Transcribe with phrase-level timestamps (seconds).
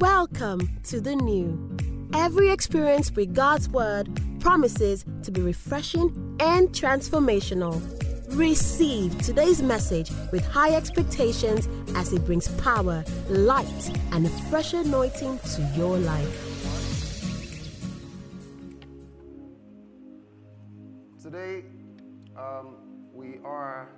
[0.00, 1.76] Welcome to the new.
[2.14, 4.08] Every experience with God's Word
[4.40, 7.80] promises to be refreshing and transformational.
[8.36, 15.38] Receive today's message with high expectations as it brings power, light, and a fresh anointing
[15.38, 16.40] to your life.
[21.22, 21.62] Today,
[22.36, 22.74] um,
[23.12, 23.88] we are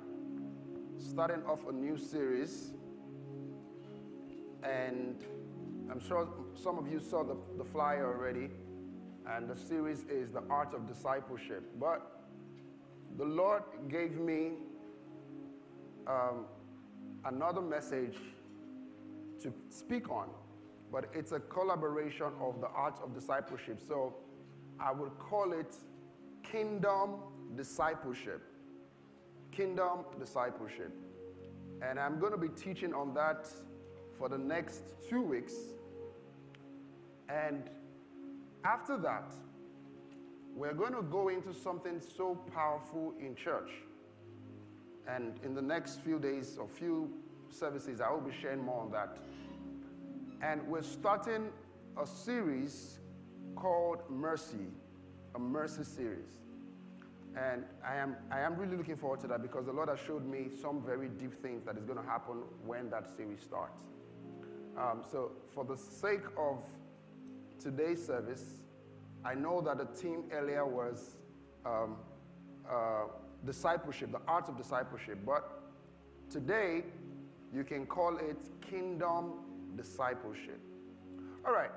[0.98, 2.72] starting off a new series,
[4.62, 5.24] and
[5.90, 8.50] I'm sure some of you saw the, the flyer already,
[9.28, 11.62] and the series is The Art of Discipleship.
[11.78, 12.24] But
[13.16, 14.52] the Lord gave me
[16.06, 16.46] um,
[17.24, 18.16] another message
[19.42, 20.28] to speak on,
[20.90, 23.80] but it's a collaboration of the art of discipleship.
[23.86, 24.14] So
[24.80, 25.76] I would call it
[26.42, 27.16] Kingdom
[27.56, 28.42] Discipleship.
[29.52, 30.92] Kingdom Discipleship.
[31.82, 33.48] And I'm going to be teaching on that
[34.18, 35.54] for the next two weeks.
[37.28, 37.70] And
[38.64, 39.34] after that,
[40.54, 43.70] we're going to go into something so powerful in church.
[45.06, 47.10] And in the next few days or few
[47.48, 49.18] services, I will be sharing more on that.
[50.42, 51.50] And we're starting
[52.00, 52.98] a series
[53.54, 54.68] called Mercy,
[55.34, 56.38] a mercy series.
[57.36, 60.26] And I am, I am really looking forward to that because the Lord has showed
[60.26, 63.78] me some very deep things that is going to happen when that series starts.
[64.78, 66.64] Um, so, for the sake of
[67.60, 68.44] today's service,
[69.24, 71.16] I know that the theme earlier was
[71.64, 71.96] um,
[72.70, 73.04] uh,
[73.44, 75.62] discipleship, the art of discipleship, but
[76.30, 76.84] today
[77.54, 79.32] you can call it kingdom
[79.76, 80.60] discipleship.
[81.44, 81.70] All right.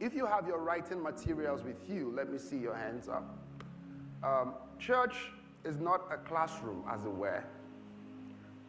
[0.00, 3.38] If you have your writing materials with you, let me see your hands up.
[4.24, 5.14] Um, church
[5.64, 7.44] is not a classroom, as it were.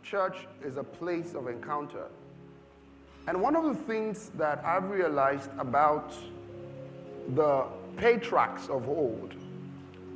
[0.04, 2.08] Church is a place of encounter.
[3.28, 6.14] And one of the things that I've realized about
[7.36, 7.66] the
[7.96, 9.34] patriarchs of old,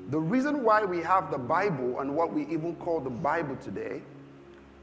[0.09, 4.01] the reason why we have the Bible and what we even call the Bible today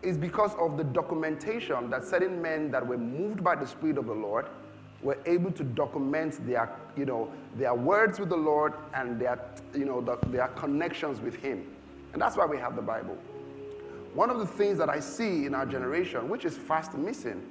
[0.03, 4.07] is because of the documentation that certain men that were moved by the Spirit of
[4.07, 4.47] the Lord
[5.03, 9.39] were able to document their, you know, their words with the Lord and their,
[9.75, 11.67] you know, the, their connections with Him.
[12.13, 13.17] And that's why we have the Bible.
[14.15, 17.43] One of the things that I see in our generation, which is fast missing,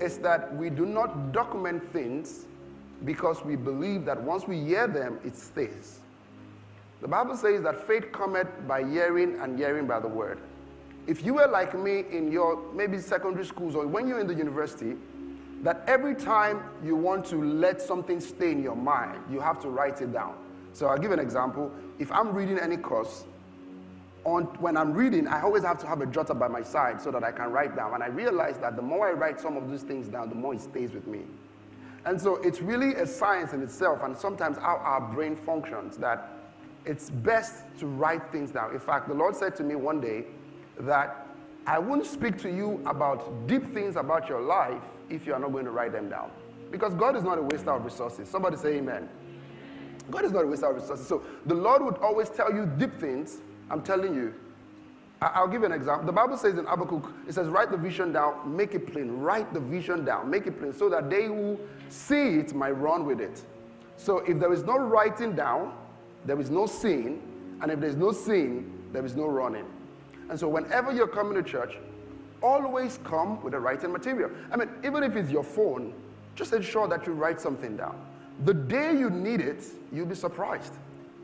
[0.00, 2.46] is that we do not document things
[3.04, 6.00] because we believe that once we hear them, it stays.
[7.00, 10.38] The Bible says that faith cometh by hearing and hearing by the word.
[11.06, 14.34] If you were like me in your maybe secondary schools or when you're in the
[14.34, 14.96] university,
[15.62, 19.68] that every time you want to let something stay in your mind, you have to
[19.68, 20.34] write it down.
[20.72, 21.70] So I'll give an example.
[21.98, 23.24] If I'm reading any course,
[24.26, 27.12] on, when I'm reading, I always have to have a jotter by my side so
[27.12, 27.94] that I can write down.
[27.94, 30.52] And I realize that the more I write some of these things down, the more
[30.52, 31.22] it stays with me.
[32.04, 36.30] And so it's really a science in itself, and sometimes how our brain functions, that
[36.84, 38.72] it's best to write things down.
[38.72, 40.24] In fact, the Lord said to me one day
[40.80, 41.26] that
[41.66, 45.52] I wouldn't speak to you about deep things about your life if you are not
[45.52, 46.30] going to write them down.
[46.70, 48.28] Because God is not a waster of resources.
[48.28, 49.08] Somebody say amen.
[50.10, 51.06] God is not a waster of resources.
[51.06, 53.38] So the Lord would always tell you deep things.
[53.70, 54.34] I'm telling you.
[55.20, 56.04] I'll give you an example.
[56.04, 59.18] The Bible says in Habakkuk, it says, write the vision down, make it plain.
[59.18, 63.06] Write the vision down, make it plain, so that they who see it might run
[63.06, 63.42] with it.
[63.96, 65.72] So if there is no writing down,
[66.26, 67.22] there is no seeing.
[67.62, 69.64] And if there's no seeing, there is no running.
[70.28, 71.78] And so whenever you're coming to church,
[72.42, 74.30] always come with a writing material.
[74.52, 75.94] I mean, even if it's your phone,
[76.34, 77.98] just ensure that you write something down.
[78.44, 80.74] The day you need it, you'll be surprised.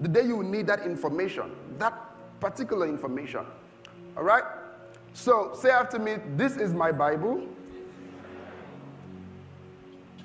[0.01, 1.93] The day you need that information, that
[2.43, 3.47] particular information.
[4.17, 4.43] All right?
[5.15, 7.47] So say after me, this is my Bible.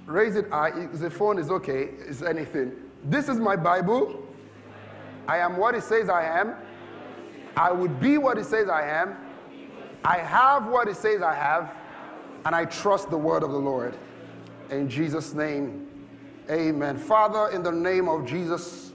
[0.08, 0.48] Raise it.
[0.52, 2.72] If the phone is okay, is anything.
[3.04, 4.26] This is my Bible.
[5.28, 6.56] I am what it says I am.
[7.56, 9.16] I would be what it says I am.
[10.04, 11.72] I have what it says I have.
[12.46, 13.96] And I trust the word of the Lord.
[14.72, 15.88] In Jesus' name,
[16.50, 16.98] amen.
[16.98, 18.87] Father, in the name of Jesus,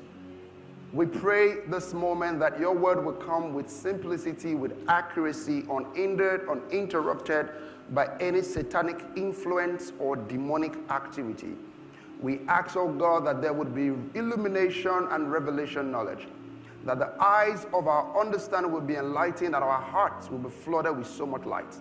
[0.92, 7.48] we pray this moment that your word will come with simplicity, with accuracy, unhindered, uninterrupted
[7.90, 11.56] by any satanic influence or demonic activity.
[12.20, 13.86] We ask, oh God, that there would be
[14.18, 16.28] illumination and revelation knowledge,
[16.84, 20.96] that the eyes of our understanding will be enlightened, that our hearts will be flooded
[20.96, 21.74] with so much light.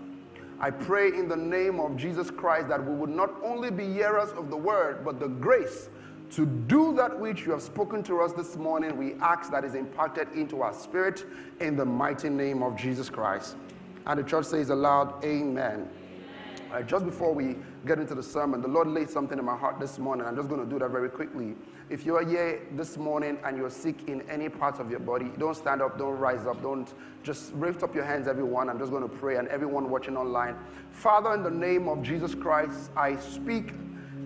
[0.62, 4.30] I pray in the name of Jesus Christ that we would not only be hearers
[4.32, 5.90] of the word, but the grace
[6.32, 9.76] to do that which you have spoken to us this morning, we ask that is
[9.76, 11.26] imparted into our spirit
[11.60, 13.58] in the mighty name of Jesus Christ.
[14.06, 15.90] And the church says aloud, Amen.
[15.90, 16.72] Amen.
[16.72, 19.78] Right, just before we get into the sermon, the Lord laid something in my heart
[19.78, 20.26] this morning.
[20.26, 21.54] I'm just going to do that very quickly.
[21.90, 25.34] If you are here this morning and you're sick in any part of your body,
[25.38, 26.94] don't stand up, don't rise up, don't
[27.24, 28.70] just lift up your hands, everyone.
[28.70, 30.56] I'm just going to pray, and everyone watching online.
[30.92, 33.74] Father, in the name of Jesus Christ, I speak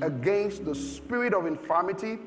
[0.01, 2.19] against the spirit of infirmity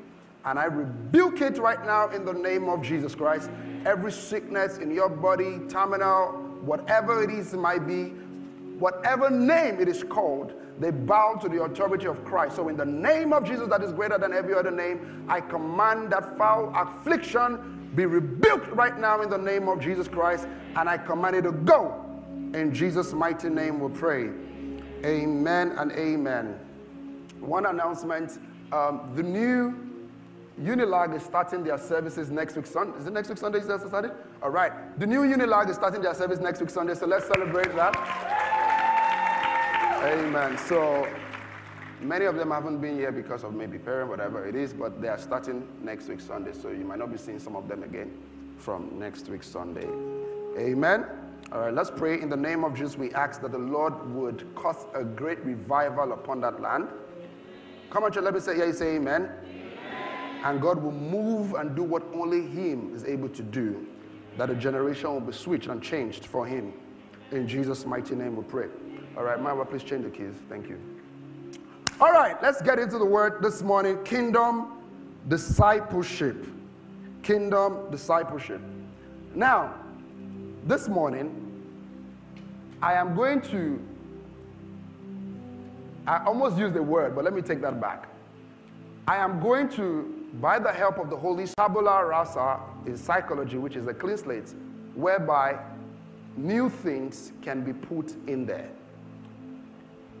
[0.45, 3.49] and I rebuke it right now in the name of Jesus Christ.
[3.85, 6.31] Every sickness in your body, terminal,
[6.61, 8.05] whatever it is it might be,
[8.79, 12.55] whatever name it is called, they bow to the authority of Christ.
[12.55, 16.11] So, in the name of Jesus, that is greater than every other name, I command
[16.13, 20.97] that foul affliction be rebuked right now in the name of Jesus Christ, and I
[20.97, 22.05] command it to go.
[22.53, 24.29] In Jesus' mighty name, we pray.
[25.03, 26.57] Amen and amen.
[27.39, 28.39] One announcement
[28.71, 29.89] um, the new
[30.61, 32.97] Unilag is starting their services next week Sunday.
[32.97, 33.59] Is it next week Sunday?
[33.59, 34.09] Is that Sunday?
[34.43, 34.99] All right.
[34.99, 37.95] The new Unilag is starting their service next week Sunday, so let's celebrate that.
[40.03, 40.57] Amen.
[40.57, 41.07] So
[42.01, 45.07] many of them haven't been here because of maybe parent, whatever it is, but they
[45.07, 46.51] are starting next week Sunday.
[46.53, 48.11] So you might not be seeing some of them again
[48.57, 49.87] from next week Sunday.
[50.57, 51.05] Amen.
[51.51, 52.21] All right, let's pray.
[52.21, 56.11] In the name of Jesus, we ask that the Lord would cause a great revival
[56.11, 56.89] upon that land.
[57.89, 59.29] Come on, let me say, yeah, you say amen.
[59.43, 60.41] amen.
[60.43, 63.87] And God will move and do what only Him is able to do,
[64.37, 66.73] that a generation will be switched and changed for Him.
[67.31, 68.67] In Jesus' mighty name we pray.
[69.17, 70.33] All right, Mama, please change the keys.
[70.47, 70.79] Thank you.
[71.99, 74.79] All right, let's get into the word this morning kingdom
[75.27, 76.47] discipleship.
[77.23, 78.61] Kingdom discipleship.
[79.35, 79.73] Now,
[80.65, 81.45] this morning,
[82.81, 83.85] I am going to,
[86.09, 88.09] I almost used the word, but let me take that back.
[89.07, 93.75] I am going to, by the help of the Holy Tabula Rasa in psychology, which
[93.75, 94.55] is a clean slate,
[94.95, 95.59] whereby
[96.35, 98.71] new things can be put in there.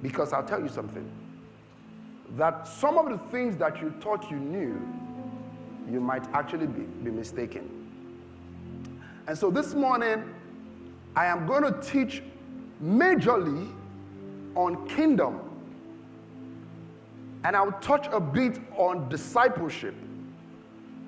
[0.03, 1.09] Because I'll tell you something
[2.37, 4.79] that some of the things that you thought you knew,
[5.91, 7.67] you might actually be, be mistaken.
[9.25, 10.35] And so this morning,
[11.15, 12.21] I am going to teach
[12.79, 13.73] majorly
[14.53, 15.48] on kingdom.
[17.43, 19.95] And I'll touch a bit on discipleship.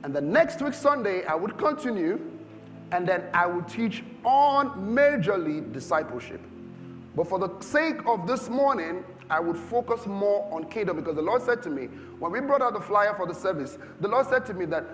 [0.04, 2.19] And the next week, Sunday, I would continue,
[2.92, 6.42] and then I will teach on majorly discipleship.
[7.16, 11.22] But for the sake of this morning, I would focus more on kingdom because the
[11.22, 11.86] Lord said to me,
[12.19, 14.86] when we brought out the flyer for the service, the Lord said to me that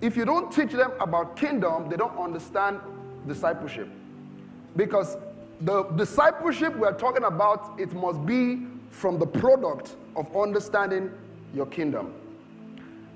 [0.00, 2.80] if you don't teach them about kingdom, they don't understand
[3.26, 3.88] discipleship.
[4.76, 5.16] Because
[5.60, 8.66] the discipleship we're talking about, it must be
[8.96, 11.10] from the product of understanding
[11.54, 12.14] your kingdom.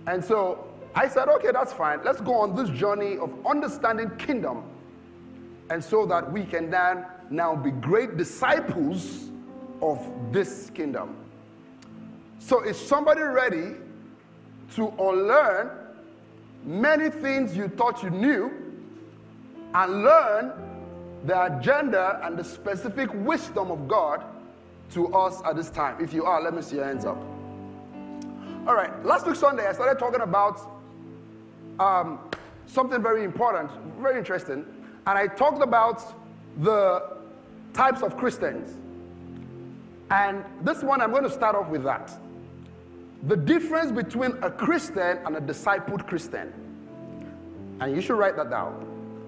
[0.06, 2.00] And so I said, okay, that's fine.
[2.04, 4.64] Let's go on this journey of understanding kingdom.
[5.70, 9.30] And so that we can then now be great disciples
[9.80, 11.16] of this kingdom.
[12.40, 13.76] So, is somebody ready
[14.74, 15.70] to unlearn
[16.64, 18.50] many things you thought you knew
[19.74, 20.52] and learn
[21.26, 24.24] the agenda and the specific wisdom of God
[24.92, 26.02] to us at this time?
[26.02, 27.18] If you are, let me see your hands up.
[28.66, 30.60] All right, last week Sunday, I started talking about
[31.78, 32.18] um,
[32.66, 33.70] something very important,
[34.00, 34.66] very interesting,
[35.06, 36.14] and I talked about
[36.58, 37.16] the
[37.72, 38.76] types of Christians.
[40.10, 42.12] And this one, I'm going to start off with that.
[43.24, 46.52] The difference between a Christian and a discipled Christian.
[47.80, 48.86] And you should write that down.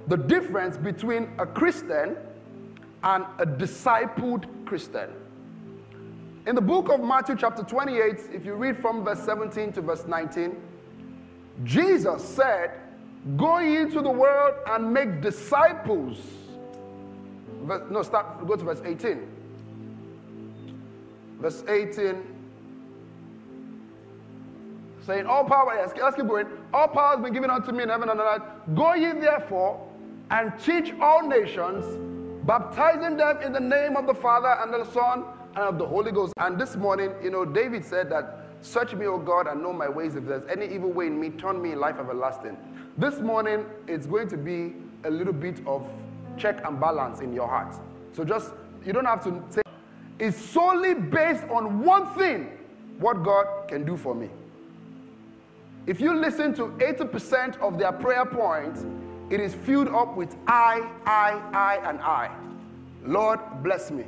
[0.09, 2.17] The difference between a Christian
[3.05, 5.11] and a discipled Christian.
[6.47, 10.07] In the book of Matthew, chapter 28, if you read from verse 17 to verse
[10.07, 10.57] 19,
[11.65, 12.73] Jesus said,
[13.37, 16.19] Go into the world and make disciples
[17.65, 19.21] no, start, go to verse 18.
[21.41, 22.23] Verse 18.
[25.07, 26.47] Saying, All power, yes, let's keep going.
[26.73, 28.49] All power has been given unto me in heaven and on earth.
[28.75, 29.89] Go ye therefore
[30.31, 31.85] and teach all nations,
[32.47, 35.25] baptizing them in the name of the Father and the Son
[35.57, 36.33] and of the Holy Ghost.
[36.39, 39.89] And this morning, you know, David said that, Search me, O God, and know my
[39.89, 40.15] ways.
[40.15, 42.57] If there's any evil way in me, turn me in life everlasting.
[42.97, 45.85] This morning, it's going to be a little bit of
[46.37, 47.75] check and balance in your heart.
[48.13, 48.53] So just,
[48.85, 49.63] you don't have to say,
[50.21, 52.57] it's solely based on one thing
[53.01, 54.31] what God can do for me.
[55.87, 58.87] If you listen to 80% of their prayer points,
[59.29, 62.31] it is filled up with I, I, I, and I.
[63.05, 64.05] Lord, bless me.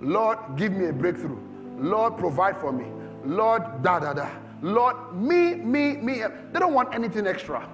[0.00, 1.38] Lord, give me a breakthrough.
[1.78, 2.86] Lord, provide for me.
[3.24, 4.30] Lord, da, da, da.
[4.62, 6.22] Lord, me, me, me.
[6.52, 7.68] They don't want anything extra.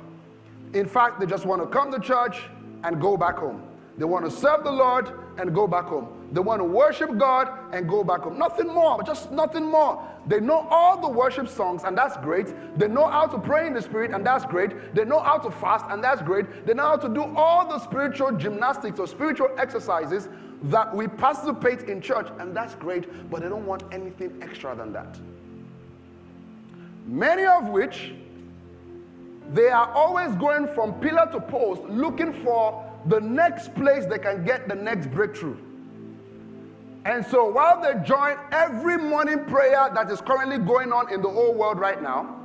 [0.75, 2.43] In fact, they just want to come to church
[2.83, 3.63] and go back home.
[3.97, 6.09] They want to serve the Lord and go back home.
[6.33, 8.39] They want to worship God and go back home.
[8.39, 10.03] Nothing more, just nothing more.
[10.27, 12.53] They know all the worship songs, and that's great.
[12.77, 14.95] They know how to pray in the spirit, and that's great.
[14.95, 16.67] They know how to fast, and that's great.
[16.67, 20.29] They know how to do all the spiritual gymnastics or spiritual exercises
[20.65, 24.93] that we participate in church, and that's great, but they don't want anything extra than
[24.93, 25.19] that.
[27.07, 28.13] Many of which
[29.53, 34.45] they are always going from pillar to post looking for the next place they can
[34.45, 35.57] get the next breakthrough.
[37.05, 41.29] And so while they join every morning prayer that is currently going on in the
[41.29, 42.41] whole world right now,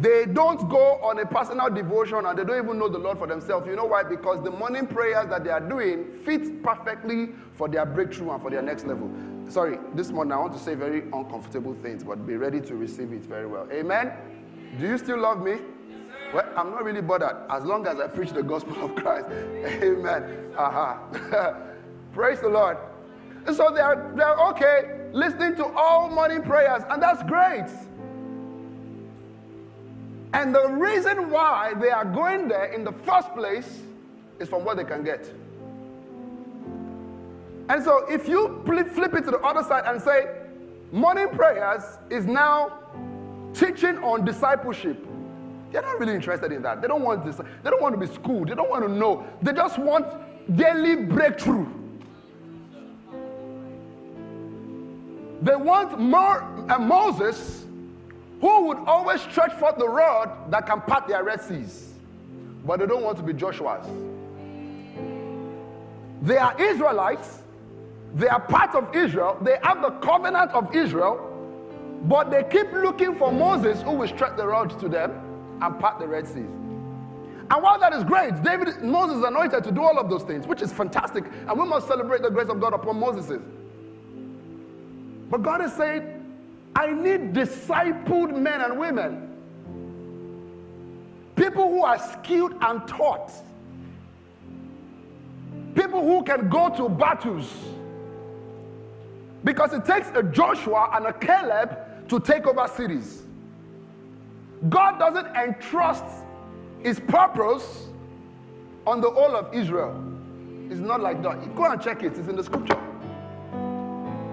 [0.00, 3.26] they don't go on a personal devotion and they don't even know the Lord for
[3.26, 3.66] themselves.
[3.66, 4.04] You know why?
[4.04, 8.50] Because the morning prayers that they are doing fit perfectly for their breakthrough and for
[8.50, 9.10] their next level.
[9.48, 13.12] Sorry, this morning I want to say very uncomfortable things, but be ready to receive
[13.12, 13.66] it very well.
[13.72, 14.12] Amen?
[14.78, 15.56] Do you still love me?
[16.32, 19.26] Well, I'm not really bothered as long as I preach the gospel of Christ.
[19.30, 20.52] Amen.
[20.56, 21.02] Aha.
[21.12, 21.54] Uh-huh.
[22.12, 22.76] Praise the Lord.
[23.46, 27.66] So they're, they're okay listening to all morning prayers, and that's great.
[30.32, 33.82] And the reason why they are going there in the first place
[34.38, 35.32] is from what they can get.
[37.68, 40.26] And so if you flip it to the other side and say,
[40.92, 42.78] morning prayers is now
[43.52, 45.04] teaching on discipleship.
[45.70, 46.80] They're not really interested in that.
[46.80, 47.36] They don't want this.
[47.36, 48.48] They don't want to be schooled.
[48.48, 49.26] They don't want to know.
[49.42, 50.06] They just want
[50.56, 51.66] daily breakthrough.
[55.42, 57.66] They want more uh, Moses
[58.40, 61.92] who would always stretch forth the rod that can part their Red Seas.
[62.64, 63.86] But they don't want to be Joshua's.
[66.22, 67.42] They are Israelites.
[68.14, 69.38] They are part of Israel.
[69.42, 71.24] They have the covenant of Israel.
[72.04, 75.12] But they keep looking for Moses who will stretch the rod to them
[75.60, 76.46] and part the Red Seas.
[77.50, 80.46] And while that is great, David, Moses is anointed to do all of those things,
[80.46, 81.24] which is fantastic.
[81.46, 83.40] And we must celebrate the grace of God upon Moses.
[85.30, 86.17] But God is saying,
[86.74, 89.36] I need discipled men and women.
[91.36, 93.32] People who are skilled and taught.
[95.74, 97.52] People who can go to battles.
[99.44, 103.22] Because it takes a Joshua and a Caleb to take over cities.
[104.68, 106.04] God doesn't entrust
[106.82, 107.86] his purpose
[108.86, 110.02] on the whole of Israel.
[110.70, 111.54] It's not like that.
[111.54, 112.78] Go and check it, it's in the scripture.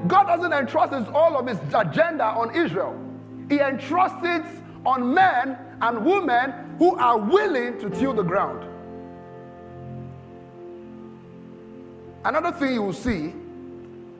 [0.07, 2.99] God doesn't entrust all of his agenda on Israel.
[3.49, 4.43] He entrusts it
[4.85, 8.65] on men and women who are willing to till the ground.
[12.23, 13.33] Another thing you will see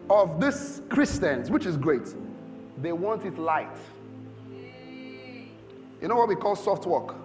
[0.10, 2.14] of these Christians, which is great,
[2.82, 3.76] they want it light.
[6.02, 7.16] You know what we call soft work?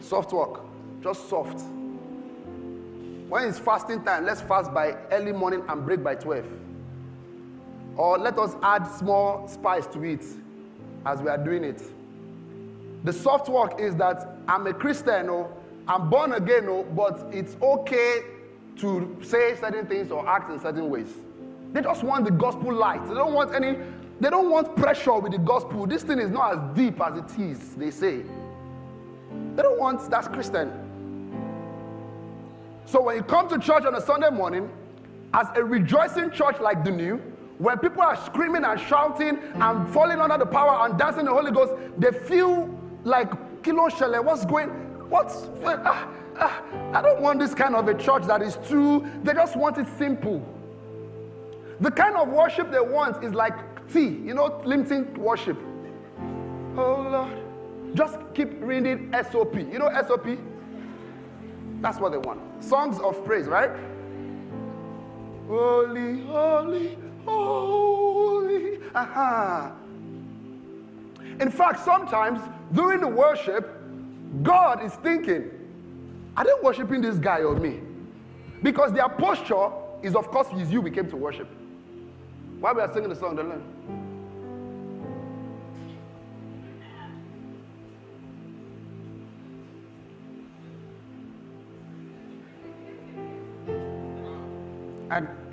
[0.00, 0.60] Soft work.
[1.02, 1.64] Just soft.
[3.28, 6.44] When it's fasting time, let's fast by early morning and break by 12.
[7.98, 10.24] Or let us add small spice to it
[11.04, 11.82] as we are doing it.
[13.04, 15.52] The soft work is that I'm a Christian, oh,
[15.88, 18.22] I'm born again, oh, but it's okay
[18.76, 21.08] to say certain things or act in certain ways.
[21.72, 23.06] They just want the gospel light.
[23.08, 23.76] They don't want any,
[24.20, 25.86] they don't want pressure with the gospel.
[25.86, 28.22] This thing is not as deep as it is, they say.
[29.56, 30.70] They don't want that's Christian.
[32.86, 34.70] So when you come to church on a Sunday morning,
[35.34, 37.20] as a rejoicing church like the new,
[37.58, 41.50] when people are screaming and shouting and falling under the power and dancing the Holy
[41.50, 42.68] Ghost, they feel
[43.04, 43.30] like
[43.62, 44.68] Kilo Shele, what's going
[45.08, 46.06] what's uh,
[46.38, 46.50] uh,
[46.92, 49.86] I don't want this kind of a church that is too, they just want it
[49.98, 50.44] simple.
[51.80, 53.54] The kind of worship they want is like
[53.92, 55.58] tea, you know, limiting worship.
[56.76, 57.48] Oh Lord.
[57.94, 59.54] Just keep reading SOP.
[59.56, 60.38] You know SOP?
[61.80, 62.40] That's what they want.
[62.62, 63.70] Songs of praise, right?
[65.46, 68.78] Holy, holy, holy.
[68.94, 69.72] Aha.
[71.40, 72.40] In fact, sometimes
[72.72, 73.80] during the worship,
[74.42, 75.50] God is thinking,
[76.36, 77.80] are they worshiping this guy or me?
[78.62, 79.70] Because their posture
[80.02, 81.48] is, of course, is you we came to worship.
[82.60, 83.62] While we are singing the song, the learn.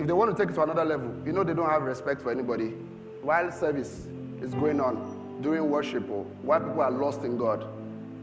[0.05, 2.21] If they want to take it to another level, you know they don't have respect
[2.21, 2.67] for anybody.
[3.23, 4.05] While service
[4.39, 7.65] is going on, during worship, or while people are lost in God,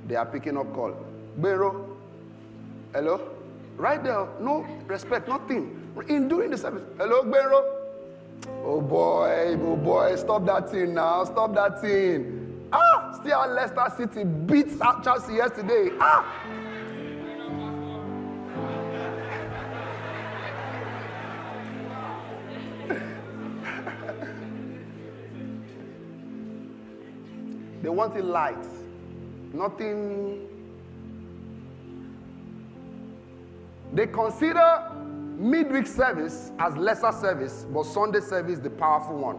[0.07, 0.95] they are picking up call.
[1.41, 1.97] Bero,
[2.95, 3.29] hello?
[3.77, 5.93] Right there, no respect, nothing.
[6.07, 7.65] In doing the service, hello, Bero.
[8.65, 12.69] Oh boy, oh boy, stop that thing now, stop that thing.
[12.73, 15.91] Ah, still Leicester City beats Chelsea yesterday.
[15.99, 16.62] Ah.
[27.83, 28.65] They want it light.
[29.53, 30.49] Nothing.
[33.93, 34.91] They consider
[35.37, 39.39] midweek service as lesser service, but Sunday service the powerful one.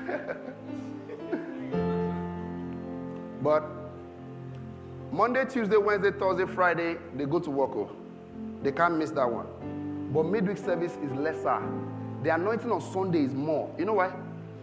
[3.42, 3.62] but
[5.12, 7.70] Monday, Tuesday, Wednesday, Thursday, Friday, they go to work.
[7.74, 7.90] Oh.
[8.62, 9.46] They can't miss that one.
[10.12, 11.62] But midweek service is lesser.
[12.22, 13.74] The anointing on Sunday is more.
[13.78, 14.12] You know why?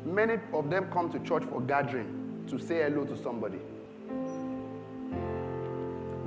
[0.05, 3.57] Many of them come to church for gathering to say hello to somebody.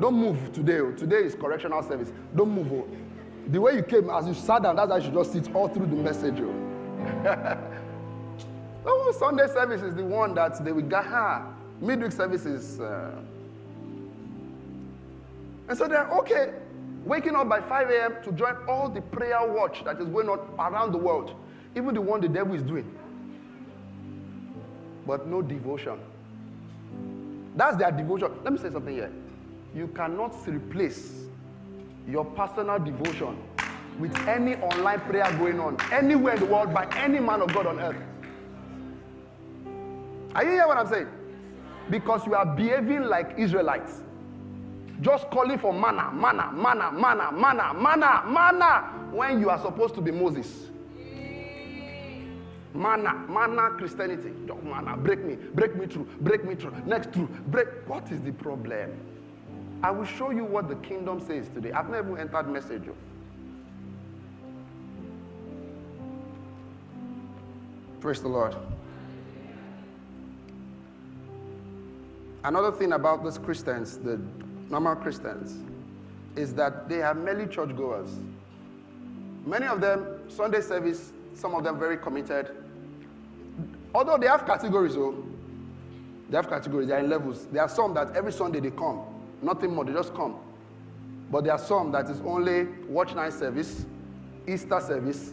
[0.00, 0.80] Don't move today.
[0.80, 0.92] Oh.
[0.92, 2.12] Today is correctional service.
[2.34, 2.72] Don't move.
[2.72, 2.88] Oh.
[3.48, 5.68] The way you came, as you sat down, that's how you should just sit all
[5.68, 6.40] through the message.
[6.40, 7.56] Oh.
[8.86, 11.04] oh Sunday service is the one that they will get.
[11.04, 11.46] Ha.
[11.80, 12.80] Midweek service is.
[12.80, 13.12] Uh...
[15.68, 16.52] and so they're okay
[17.04, 18.16] waking up by 5 a.m.
[18.24, 21.34] to join all the prayer watch that is going on around the world,
[21.76, 22.90] even the one the devil is doing.
[25.06, 25.98] But no devotion.
[27.56, 28.32] That's their devotion.
[28.44, 29.10] Let me say something here.
[29.74, 31.24] You cannot replace
[32.08, 33.36] your personal devotion
[33.98, 37.66] with any online prayer going on anywhere in the world by any man of God
[37.66, 37.96] on earth.
[40.34, 41.08] Are you hearing what I'm saying?
[41.90, 44.02] Because you are behaving like Israelites
[45.00, 48.80] just calling for manna, manna, manna, manna, manna, manna, manna,
[49.12, 50.68] when you are supposed to be Moses.
[52.74, 54.32] Manna, manna Christianity.
[54.46, 57.66] Don't Manna, break me, break me through, break me through, next through, break.
[57.86, 58.92] What is the problem?
[59.82, 61.72] I will show you what the kingdom says today.
[61.72, 62.84] I've never entered message.
[62.88, 62.94] Oh.
[68.00, 68.54] Praise the Lord.
[72.44, 74.20] Another thing about these Christians, the
[74.70, 75.58] normal Christians,
[76.36, 78.10] is that they are merely churchgoers.
[79.44, 82.50] Many of them, Sunday service, some of them very committed.
[83.94, 85.14] Although they have categories, oh,
[86.28, 87.46] they have categories, they are in levels.
[87.46, 89.00] There are some that every Sunday they come,
[89.42, 90.36] nothing more, they just come.
[91.30, 93.86] But there are some that is only watch night service,
[94.46, 95.32] Easter service,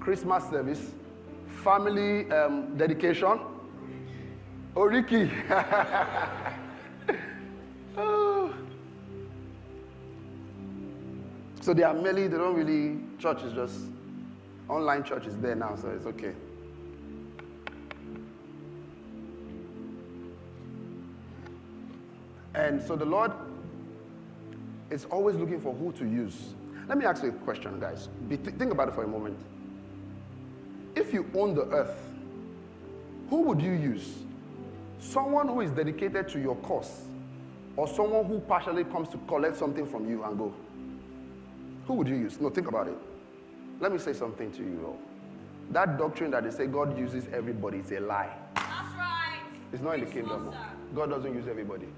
[0.00, 0.92] Christmas service,
[1.62, 3.40] family um, dedication.
[4.74, 5.30] Oriki.
[7.96, 8.54] oh.
[11.64, 13.74] So they are merely, they don't really, church is just,
[14.68, 16.34] online church is there now, so it's okay.
[22.54, 23.32] And so the Lord
[24.90, 26.52] is always looking for who to use.
[26.86, 28.10] Let me ask you a question, guys.
[28.28, 29.38] think about it for a moment.
[30.94, 31.96] If you own the earth,
[33.30, 34.16] who would you use?
[35.00, 37.06] Someone who is dedicated to your cause,
[37.74, 40.52] or someone who partially comes to collect something from you and go?
[41.86, 42.40] Who would you use?
[42.40, 42.96] No, think about it.
[43.80, 44.98] Let me say something to you all.
[45.70, 48.34] That doctrine that they say God uses everybody is a lie.
[48.54, 49.42] That's right.
[49.72, 50.54] It's not in the kingdom.
[50.94, 51.88] God doesn't use everybody.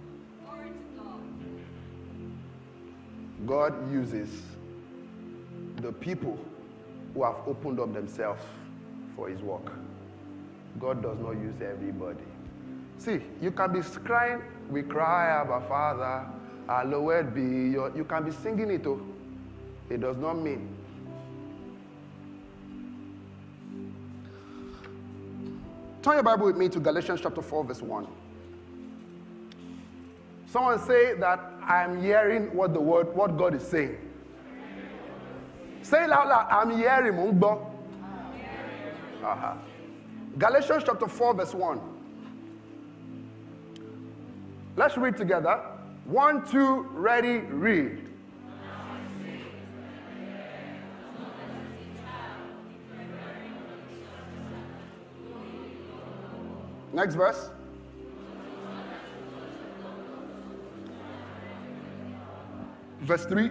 [3.46, 4.28] God uses
[5.82, 6.38] the people
[7.14, 8.42] who have opened up themselves
[9.14, 9.72] for his work.
[10.80, 12.24] God does not use everybody.
[12.98, 16.26] See, you can be crying, we cry, Abba Father,
[16.66, 17.94] hallowed be your.
[17.94, 19.00] You can be singing it, oh.
[19.88, 20.68] It does not mean
[26.06, 28.06] Turn your Bible with me to Galatians chapter 4, verse 1.
[30.46, 33.98] Someone say that I'm hearing what the word, what God is saying.
[35.82, 36.46] Say it loud.
[36.48, 37.14] I'm hearing.
[37.14, 37.68] Mungbo.
[39.20, 39.54] Uh-huh.
[40.38, 41.80] Galatians chapter 4, verse 1.
[44.76, 45.60] Let's read together.
[46.04, 48.05] One, two, ready, read.
[56.96, 57.50] Next verse.
[63.02, 63.50] Verse 3.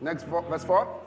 [0.00, 1.02] Next verse 4.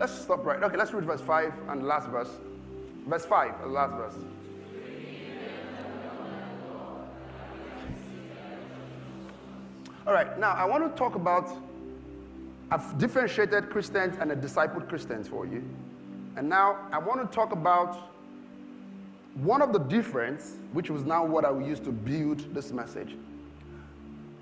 [0.00, 0.60] Let's stop right.
[0.64, 2.30] Okay, let's read verse 5 and last verse.
[3.06, 4.24] Verse 5, the last verse.
[10.06, 11.50] All right, now I want to talk about
[12.70, 15.64] I've differentiated Christians and a discipled Christians for you.
[16.36, 18.10] And now I want to talk about
[19.34, 23.16] one of the difference, which was now what I will use to build this message.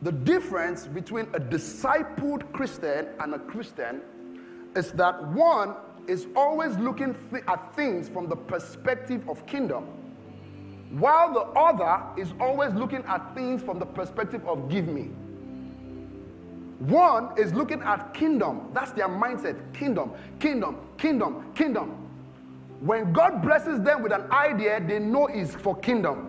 [0.03, 4.03] The difference between a discipled Christian and a Christian
[4.75, 5.75] is that one
[6.09, 9.87] is always looking th- at things from the perspective of kingdom.
[10.93, 15.11] while the other is always looking at things from the perspective of give me.
[16.89, 18.71] One is looking at kingdom.
[18.73, 19.57] That's their mindset.
[19.73, 21.97] Kingdom, kingdom, kingdom, kingdom.
[22.81, 26.29] When God blesses them with an idea, they know it's for kingdom.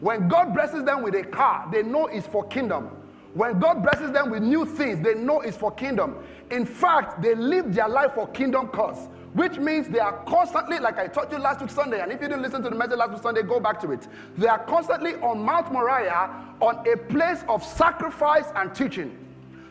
[0.00, 2.90] When God blesses them with a car, they know it's for kingdom.
[3.32, 6.16] When God blesses them with new things, they know it's for kingdom.
[6.50, 10.98] In fact, they live their life for kingdom cause, which means they are constantly, like
[10.98, 13.12] I taught you last week Sunday, and if you didn't listen to the message last
[13.12, 14.06] week Sunday, go back to it.
[14.36, 19.16] They are constantly on Mount Moriah on a place of sacrifice and teaching.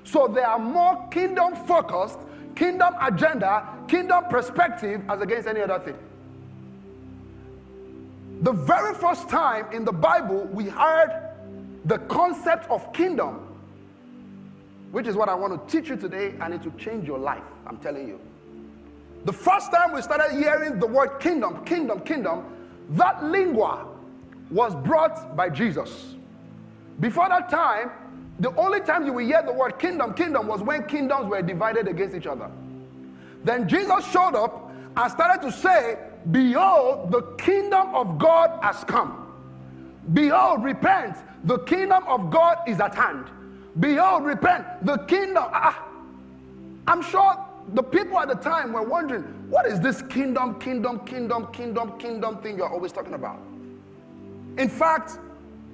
[0.07, 2.19] So they are more kingdom focused,
[2.55, 5.97] kingdom agenda, kingdom perspective as against any other thing.
[8.41, 11.11] The very first time in the Bible we heard
[11.83, 13.47] the concept of kingdom,
[14.91, 17.43] which is what I want to teach you today, and it will change your life.
[17.65, 18.19] I'm telling you.
[19.25, 22.45] The first time we started hearing the word kingdom, kingdom, kingdom,
[22.91, 23.87] that lingua
[24.49, 26.15] was brought by Jesus.
[27.01, 27.91] Before that time,
[28.39, 31.87] the only time you will hear the word kingdom, kingdom was when kingdoms were divided
[31.87, 32.49] against each other.
[33.43, 35.97] Then Jesus showed up and started to say,
[36.31, 39.33] Behold, the kingdom of God has come.
[40.13, 43.25] Behold, repent, the kingdom of God is at hand.
[43.79, 45.45] Behold, repent, the kingdom.
[45.47, 45.87] Ah,
[46.87, 47.37] I'm sure
[47.73, 52.37] the people at the time were wondering, what is this kingdom, kingdom, kingdom, kingdom, kingdom
[52.41, 53.39] thing you're always talking about?
[54.57, 55.19] In fact,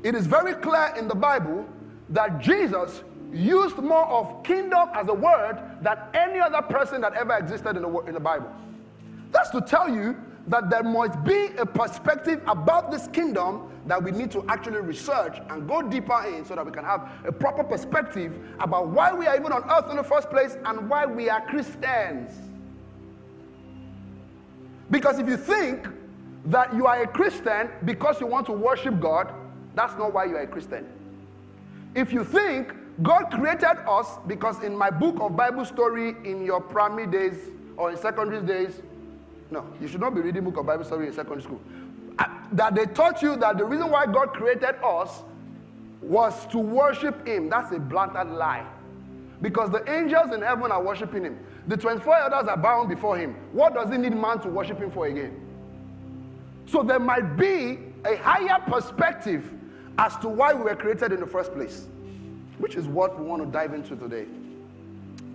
[0.04, 1.66] it is very clear in the Bible
[2.10, 7.36] that Jesus used more of kingdom as a word than any other person that ever
[7.38, 8.52] existed in the, in the Bible.
[9.32, 10.16] That's to tell you
[10.48, 15.40] that there must be a perspective about this kingdom that we need to actually research
[15.50, 19.26] and go deeper in so that we can have a proper perspective about why we
[19.26, 22.34] are even on earth in the first place and why we are Christians.
[24.92, 25.88] Because if you think
[26.46, 29.34] that you are a Christian because you want to worship God,
[29.76, 30.88] that's not why you are a Christian.
[31.96, 36.62] If you think God created us, because in my book of Bible story in your
[36.62, 37.38] primary days
[37.78, 38.82] or in secondary days,
[39.52, 41.62] no, you should not be reading book of Bible story in secondary school.
[42.52, 45.24] That they taught you that the reason why God created us
[46.02, 47.50] was to worship Him.
[47.50, 48.66] That's a blatant lie.
[49.42, 51.40] Because the angels in heaven are worshiping Him.
[51.68, 53.36] The 24 elders are bound before Him.
[53.52, 55.40] What does He need man to worship Him for again?
[56.66, 59.52] So there might be a higher perspective
[59.98, 61.88] as to why we were created in the first place,
[62.58, 64.26] which is what we want to dive into today.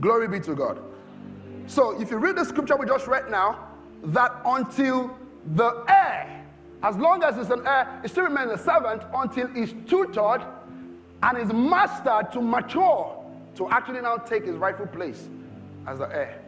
[0.01, 0.81] Glory be to God.
[1.67, 3.69] So, if you read the scripture we just read now,
[4.05, 5.17] that until
[5.55, 6.45] the heir,
[6.83, 10.43] as long as it's an heir, it still remains a servant until he's tutored
[11.23, 13.15] and is mastered to mature
[13.57, 15.29] to actually now take his rightful place
[15.87, 16.41] as the heir.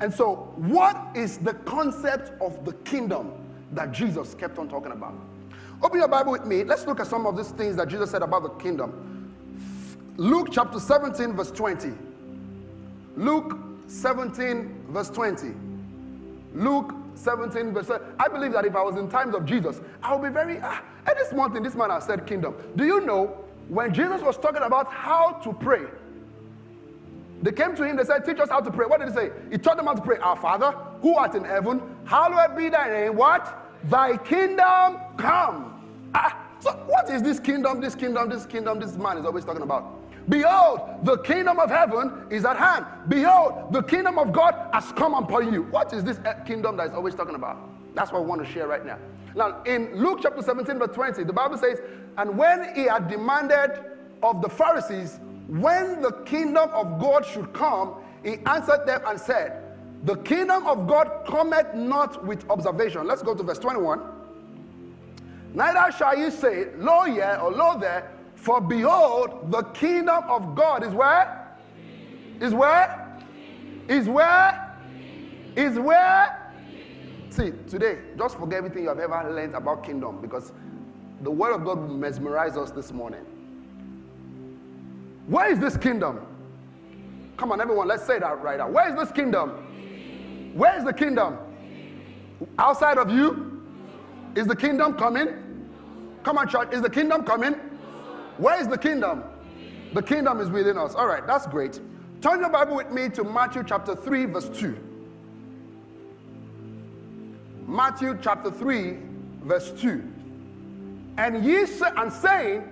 [0.00, 3.32] And so, what is the concept of the kingdom
[3.72, 5.14] that Jesus kept on talking about?
[5.82, 6.64] Open your Bible with me.
[6.64, 9.34] Let's look at some of these things that Jesus said about the kingdom.
[10.16, 11.92] Luke chapter 17, verse 20.
[13.16, 15.54] Luke 17, verse 20.
[16.54, 18.04] Luke 17, verse 20.
[18.18, 20.58] I believe that if I was in times of Jesus, I would be very.
[20.62, 22.54] Ah, and this one thing, this man has said kingdom.
[22.76, 25.84] Do you know when Jesus was talking about how to pray?
[27.42, 28.86] They came to him, they said, Teach us how to pray.
[28.86, 29.30] What did he say?
[29.50, 30.18] He taught them how to pray.
[30.18, 33.16] Our Father, who art in heaven, hallowed be thy name.
[33.16, 33.65] What?
[33.88, 36.10] Thy kingdom come.
[36.14, 39.62] Ah, so, what is this kingdom, this kingdom, this kingdom, this man is always talking
[39.62, 40.02] about?
[40.28, 42.84] Behold, the kingdom of heaven is at hand.
[43.08, 45.62] Behold, the kingdom of God has come upon you.
[45.64, 47.58] What is this eh, kingdom that is always talking about?
[47.94, 48.98] That's what we want to share right now.
[49.36, 51.80] Now, in Luke chapter 17, verse 20, the Bible says,
[52.16, 53.84] And when he had demanded
[54.22, 57.94] of the Pharisees when the kingdom of God should come,
[58.24, 59.62] he answered them and said,
[60.04, 63.06] The kingdom of God cometh not with observation.
[63.06, 64.00] Let's go to verse 21.
[65.54, 70.84] Neither shall you say, Lo here or lo there, for behold, the kingdom of God
[70.84, 71.48] is where?
[72.40, 73.18] Is where?
[73.88, 74.76] Is where?
[75.56, 76.52] Is where?
[77.30, 80.52] See, today, just forget everything you have ever learned about kingdom because
[81.22, 83.24] the word of God will mesmerize us this morning.
[85.26, 86.20] Where is this kingdom?
[87.36, 88.70] Come on, everyone, let's say that right now.
[88.70, 89.65] Where is this kingdom?
[90.56, 91.36] Where is the kingdom?
[92.58, 93.62] Outside of you?
[94.34, 95.28] Is the kingdom coming?
[96.22, 96.72] Come on, church.
[96.72, 97.52] Is the kingdom coming?
[98.38, 99.22] Where is the kingdom?
[99.92, 100.94] The kingdom is within us.
[100.94, 101.78] All right, that's great.
[102.22, 104.78] Turn your Bible with me to Matthew chapter 3, verse 2.
[107.66, 108.96] Matthew chapter 3,
[109.42, 110.02] verse 2.
[111.18, 112.64] And ye say, and saying,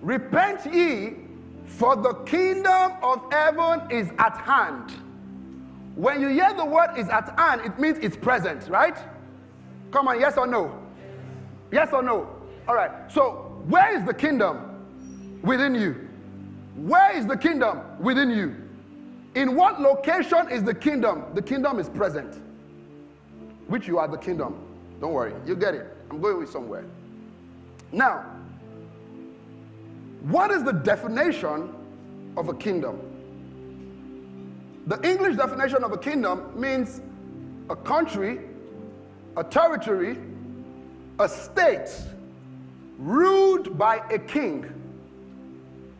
[0.00, 1.14] Repent ye,
[1.64, 4.94] for the kingdom of heaven is at hand.
[5.96, 8.96] When you hear the word is at hand, it means it's present, right?
[9.90, 10.78] Come on, yes or no?
[11.72, 12.28] Yes or no?
[12.68, 12.90] All right.
[13.10, 15.40] So, where is the kingdom?
[15.42, 16.08] Within you.
[16.76, 17.80] Where is the kingdom?
[17.98, 18.54] Within you.
[19.34, 21.24] In what location is the kingdom?
[21.32, 22.42] The kingdom is present.
[23.68, 24.54] Which you are the kingdom.
[25.00, 25.32] Don't worry.
[25.46, 25.96] You get it.
[26.10, 26.84] I'm going with somewhere.
[27.90, 28.26] Now,
[30.24, 31.72] what is the definition
[32.36, 33.00] of a kingdom?
[34.86, 37.00] The English definition of a kingdom means
[37.68, 38.38] a country,
[39.36, 40.16] a territory,
[41.18, 41.90] a state
[42.96, 44.64] ruled by a king.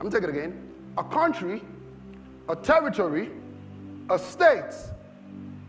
[0.00, 0.72] I'm to take it again.
[0.98, 1.64] A country,
[2.48, 3.30] a territory,
[4.08, 4.72] a state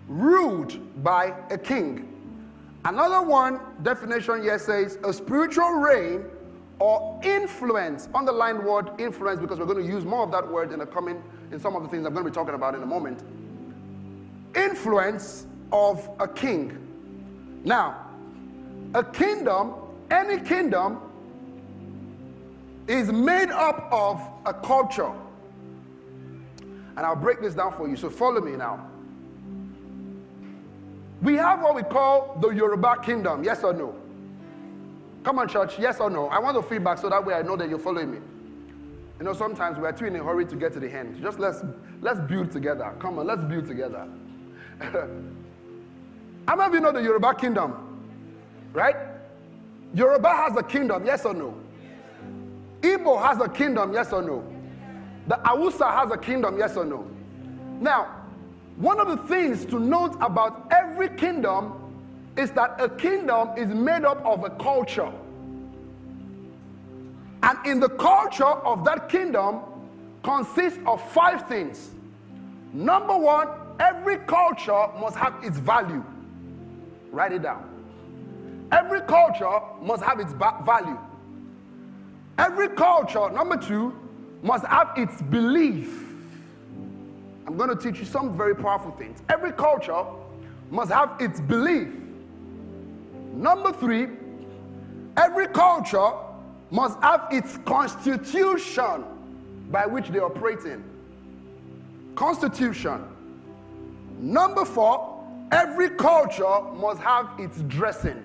[0.07, 2.13] ruled by a king.
[2.85, 6.23] Another one definition here says a spiritual reign
[6.77, 8.09] or influence.
[8.13, 11.23] Underline word influence because we're going to use more of that word in the coming
[11.51, 13.23] in some of the things I'm going to be talking about in a moment.
[14.55, 16.77] Influence of a king.
[17.63, 18.07] Now,
[18.93, 19.73] a kingdom,
[20.09, 20.99] any kingdom,
[22.87, 25.11] is made up of a culture.
[26.61, 27.95] And I'll break this down for you.
[27.95, 28.87] So follow me now.
[31.21, 33.95] We have what we call the Yoruba kingdom, yes or no?
[35.23, 36.27] Come on, church, yes or no?
[36.27, 38.19] I want the feedback so that way I know that you're following me.
[39.19, 41.21] You know, sometimes we're too in a hurry to get to the end.
[41.21, 41.63] Just let's
[42.01, 42.93] let's build together.
[42.99, 44.07] Come on, let's build together.
[46.47, 47.73] How many of you know the Yoruba kingdom?
[48.73, 48.95] Right?
[49.93, 51.55] Yoruba has a kingdom, yes or no?
[52.81, 54.43] Igbo has a kingdom, yes or no?
[55.27, 57.07] The Hausa has a kingdom, yes or no?
[57.81, 58.15] Now,
[58.77, 61.73] one of the things to note about every kingdom
[62.37, 65.11] is that a kingdom is made up of a culture.
[67.47, 69.61] And in the culture of that kingdom
[70.21, 71.91] consists of five things.
[72.73, 73.47] Number one,
[73.79, 76.03] every culture must have its value.
[77.09, 77.63] Write it down.
[78.73, 80.99] Every culture must have its value.
[82.37, 83.97] Every culture, number two,
[84.43, 86.03] must have its belief.
[87.47, 89.23] I'm going to teach you some very powerful things.
[89.29, 90.03] Every culture
[90.69, 91.87] must have its belief.
[93.31, 94.07] Number three,
[95.15, 96.11] every culture
[96.71, 99.03] must have its constitution
[99.69, 100.83] by which they operate in.
[102.15, 103.03] Constitution.
[104.19, 108.23] Number four, every culture must have its dressing,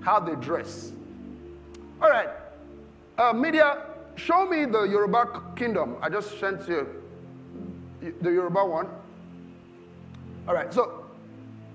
[0.00, 0.92] how they dress.
[2.00, 2.28] All right,
[3.18, 3.82] uh, media,
[4.16, 5.96] show me the Yoruba kingdom.
[6.02, 6.86] I just sent you
[8.20, 8.88] the Yoruba one.
[10.46, 11.04] All right, so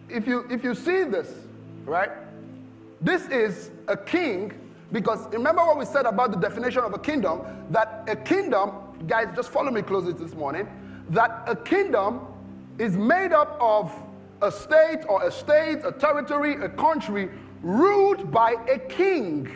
[0.09, 1.31] if you if you see this,
[1.85, 2.11] right,
[3.01, 4.51] this is a king
[4.91, 8.71] because remember what we said about the definition of a kingdom that a kingdom,
[9.05, 10.67] guys, just follow me closely this morning,
[11.09, 12.21] that a kingdom
[12.79, 13.91] is made up of
[14.41, 17.29] a state or a state, a territory, a country
[17.61, 19.49] ruled by a king.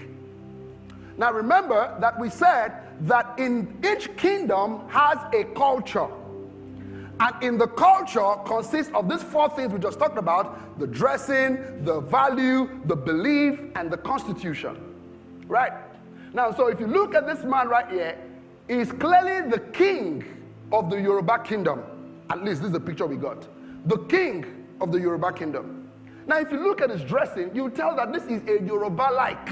[1.17, 6.07] Now remember that we said that in each kingdom has a culture.
[7.19, 11.83] And in the culture consists of these four things we just talked about the dressing,
[11.85, 14.90] the value, the belief, and the constitution.
[15.51, 15.73] Right?
[16.33, 18.17] Now, so if you look at this man right here,
[18.69, 20.23] he's clearly the king
[20.71, 21.83] of the Yoruba kingdom.
[22.29, 23.45] At least this is the picture we got.
[23.85, 24.45] The king
[24.79, 25.91] of the Yoruba kingdom.
[26.25, 29.49] Now, if you look at his dressing, you tell that this is a Yoruba like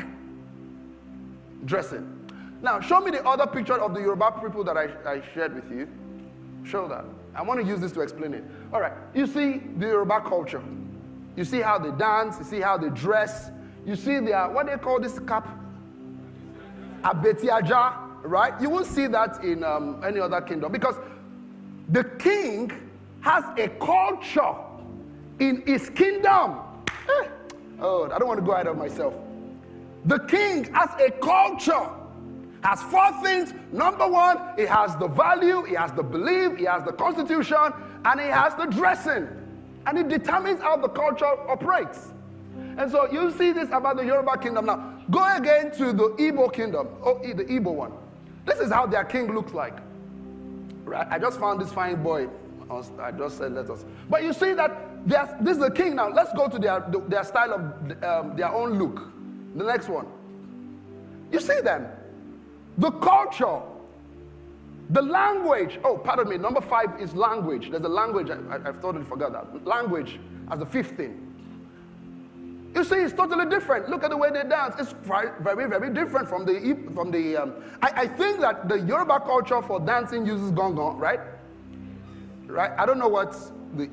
[1.66, 2.08] dressing.
[2.62, 5.70] Now, show me the other picture of the Yoruba people that I, I shared with
[5.70, 5.86] you.
[6.64, 7.04] Show that.
[7.36, 8.46] I want to use this to explain it.
[8.72, 8.94] All right.
[9.14, 10.64] You see the Yoruba culture.
[11.36, 12.38] You see how they dance.
[12.40, 13.52] You see how they dress.
[13.86, 15.59] You see their, what they call this cap?
[17.04, 18.60] Abetiaja, right?
[18.62, 20.96] You won't see that in um, any other kingdom because
[21.90, 22.72] the king
[23.22, 24.56] has a culture
[25.40, 26.58] in his kingdom.
[26.88, 27.28] Eh.
[27.82, 29.14] Oh, I don't want to go ahead of myself.
[30.06, 31.90] The king has a culture
[32.64, 33.54] has four things.
[33.72, 37.74] Number one, he has the value, he has the belief, he has the constitution,
[38.06, 39.28] and he has the dressing.
[39.86, 42.10] And it determines how the culture operates.
[42.78, 44.66] And so you see this about the Yoruba kingdom.
[44.66, 47.92] Now, go again to the Igbo kingdom, oh, the Igbo one.
[48.46, 49.78] This is how their king looks like.
[50.84, 51.08] Right?
[51.10, 52.28] I just found this fine boy.
[53.00, 53.84] I just said, let us.
[54.10, 56.10] But you see that this is the king now.
[56.10, 59.12] Let's go to their, their style of um, their own look.
[59.56, 60.06] The next one.
[61.32, 61.88] You see them
[62.78, 63.60] the culture,
[64.90, 65.80] the language.
[65.84, 66.38] Oh, pardon me.
[66.38, 67.70] Number five is language.
[67.70, 68.30] There's a language.
[68.30, 69.68] I, I, have totally forgot that.
[69.68, 70.20] Language
[70.50, 71.29] as the fifth thing.
[72.76, 73.90] You see, it's totally different.
[73.90, 74.76] Look at the way they dance.
[74.78, 76.78] It's very, very different from the.
[76.94, 80.98] From the um, I, I think that the Yoruba culture for dancing uses gong gong,
[80.98, 81.20] right?
[82.46, 82.72] Right?
[82.78, 83.90] I don't know what's the.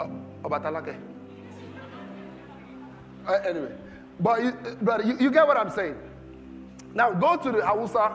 [0.00, 0.08] Uh,
[0.42, 0.96] Obatalake.
[3.28, 3.72] Uh, anyway,
[4.18, 5.96] but, you, but you, you get what I'm saying.
[6.94, 8.12] Now go to the Hausa.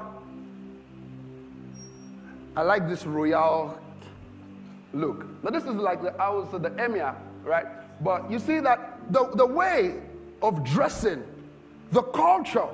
[2.56, 3.80] I like this royal
[4.94, 5.26] look.
[5.44, 7.66] Now this is like the Hausa, the emir, right?
[8.04, 9.96] But you see that the, the way
[10.42, 11.24] of dressing,
[11.92, 12.68] the culture,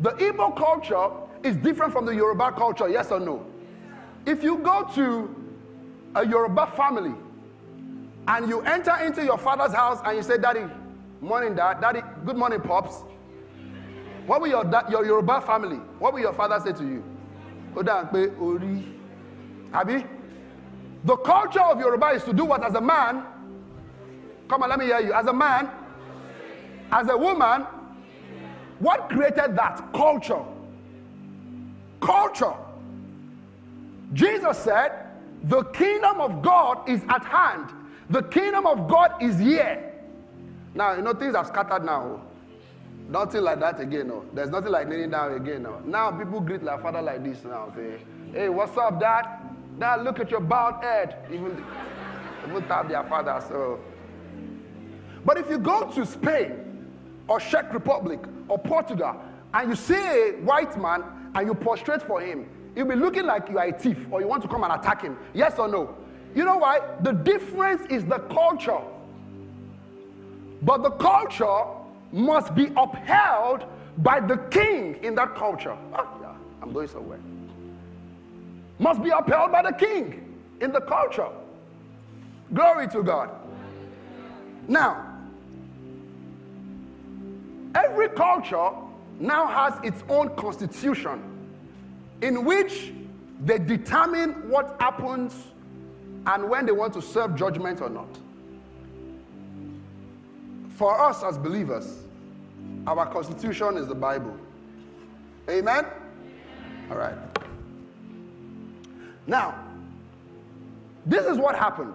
[0.00, 1.08] the Igbo culture
[1.42, 3.44] is different from the Yoruba culture, yes or no?
[4.26, 5.34] If you go to
[6.14, 7.14] a Yoruba family
[8.28, 10.64] and you enter into your father's house and you say, Daddy,
[11.20, 13.02] morning, dad, daddy, good morning, pops.
[14.26, 17.02] What will your, your Yoruba family, what will your father say to you?
[19.74, 20.04] Abi?
[21.04, 23.24] The culture of Yoruba is to do what as a man?
[24.52, 25.14] Come on, let me hear you.
[25.14, 25.70] As a man,
[26.90, 27.62] as a woman,
[28.80, 29.82] what created that?
[29.94, 30.42] Culture.
[32.02, 32.52] Culture.
[34.12, 35.06] Jesus said,
[35.44, 37.70] The kingdom of God is at hand.
[38.10, 39.90] The kingdom of God is here.
[40.74, 42.02] Now, you know, things have scattered now.
[42.02, 42.20] Oh.
[43.08, 44.08] Nothing like that again.
[44.08, 44.26] No.
[44.34, 45.62] There's nothing like kneeling down again.
[45.62, 45.78] No.
[45.78, 47.72] Now people greet like father like this now.
[47.74, 47.96] Say,
[48.32, 49.24] hey, what's up, dad?
[49.78, 51.24] Dad, look at your bald head.
[51.32, 51.64] Even,
[52.46, 53.42] even tap their father.
[53.48, 53.80] So,
[55.24, 56.88] but if you go to Spain
[57.28, 59.20] or Czech Republic or Portugal
[59.54, 61.04] and you see a white man
[61.34, 64.28] and you prostrate for him, he'll be looking like you are a thief or you
[64.28, 65.16] want to come and attack him.
[65.34, 65.94] Yes or no?
[66.34, 66.80] You know why?
[67.02, 68.80] The difference is the culture.
[70.62, 71.64] But the culture
[72.12, 73.64] must be upheld
[73.98, 75.76] by the king in that culture.
[75.94, 77.18] Oh, yeah, I'm going somewhere.
[78.78, 81.28] Must be upheld by the king in the culture.
[82.54, 83.30] Glory to God.
[84.68, 85.11] Now,
[87.74, 88.70] every culture
[89.18, 91.22] now has its own constitution
[92.22, 92.92] in which
[93.44, 95.34] they determine what happens
[96.26, 98.08] and when they want to serve judgment or not.
[100.76, 102.02] For us as believers,
[102.86, 104.36] our constitution is the Bible.
[105.50, 105.86] Amen?
[106.90, 107.16] All right.
[109.26, 109.54] Now,
[111.06, 111.94] this is what happened.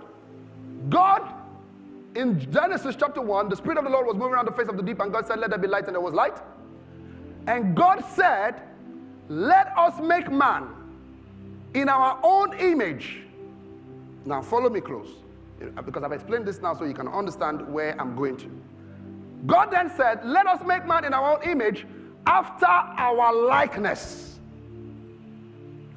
[0.89, 1.21] God,
[2.17, 4.75] in Genesis chapter 1, the Spirit of the Lord was moving around the face of
[4.77, 6.37] the deep, and God said, Let there be light, and there was light.
[7.47, 8.61] And God said,
[9.29, 10.67] Let us make man
[11.73, 13.21] in our own image
[14.27, 15.07] now, follow me close,
[15.85, 18.51] because I've explained this now so you can understand where I'm going to.
[19.45, 21.87] God then said, Let us make man in our own image
[22.25, 24.39] after our likeness.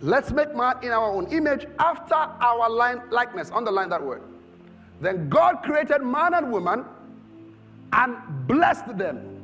[0.00, 3.50] Let's make man in our own image after our line, likeness.
[3.52, 4.22] Underline that word.
[5.00, 6.84] Then God created man and woman
[7.92, 9.42] and blessed them.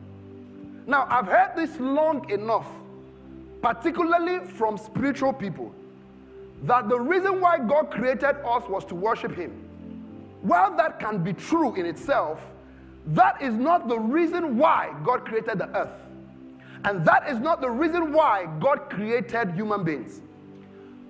[0.87, 2.67] Now, I've heard this long enough,
[3.63, 5.75] particularly from spiritual people
[6.63, 9.51] that the reason why God created us was to worship Him.
[10.43, 12.41] While that can be true in itself,
[13.09, 15.91] that is not the reason why God created the earth.
[16.85, 20.21] And that is not the reason why God created human beings.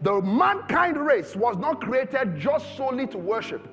[0.02, 3.66] The mankind race was not created just solely to worship.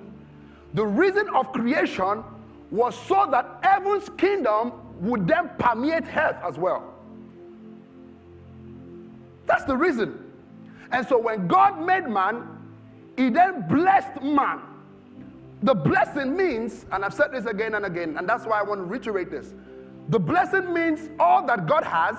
[0.73, 2.23] The reason of creation
[2.71, 6.93] was so that heaven's kingdom would then permeate earth as well.
[9.45, 10.19] That's the reason.
[10.91, 12.47] And so when God made man,
[13.17, 14.61] he then blessed man.
[15.61, 18.81] The blessing means, and I've said this again and again, and that's why I want
[18.81, 19.53] to reiterate this.
[20.09, 22.17] The blessing means all that God has,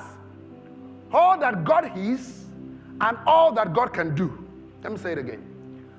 [1.12, 2.44] all that God is,
[3.00, 4.46] and all that God can do.
[4.82, 5.53] Let me say it again.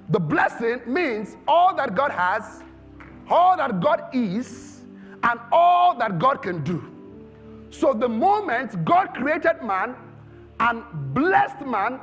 [0.09, 2.63] The blessing means all that God has,
[3.29, 4.81] all that God is,
[5.23, 6.83] and all that God can do.
[7.71, 9.95] So the moment God created man
[10.59, 11.99] and blessed man,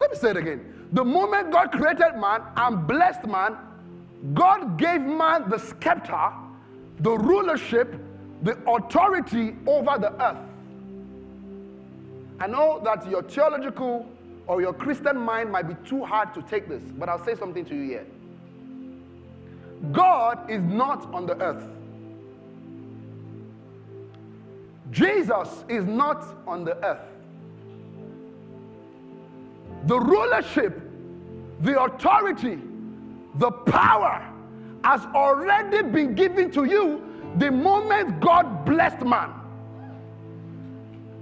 [0.00, 0.88] let me say it again.
[0.92, 3.56] The moment God created man and blessed man,
[4.34, 6.32] God gave man the scepter,
[7.00, 7.94] the rulership,
[8.42, 10.38] the authority over the earth.
[12.40, 14.08] I know that your theological
[14.46, 17.64] or your Christian mind might be too hard to take this, but I'll say something
[17.66, 18.06] to you here.
[19.92, 21.64] God is not on the earth.
[24.90, 27.12] Jesus is not on the earth
[29.84, 30.80] the rulership,
[31.60, 32.58] the authority,
[33.36, 34.28] the power
[34.84, 37.02] has already been given to you
[37.38, 39.32] the moment God blessed man.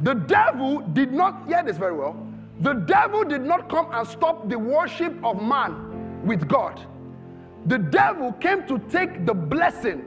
[0.00, 2.16] The devil did not, hear this very well,
[2.60, 6.80] the devil did not come and stop the worship of man with God.
[7.66, 10.00] The devil came to take the blessing,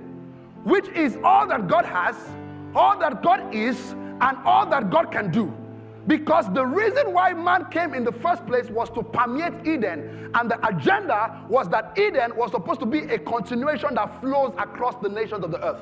[0.64, 2.16] which is all that God has,
[2.76, 5.52] all that God is, and all that God can do.
[6.06, 10.52] Because the reason why man came in the first place was to permeate Eden, and
[10.52, 15.10] the agenda was that Eden was supposed to be a continuation that flows across the
[15.10, 15.82] nations of the earth.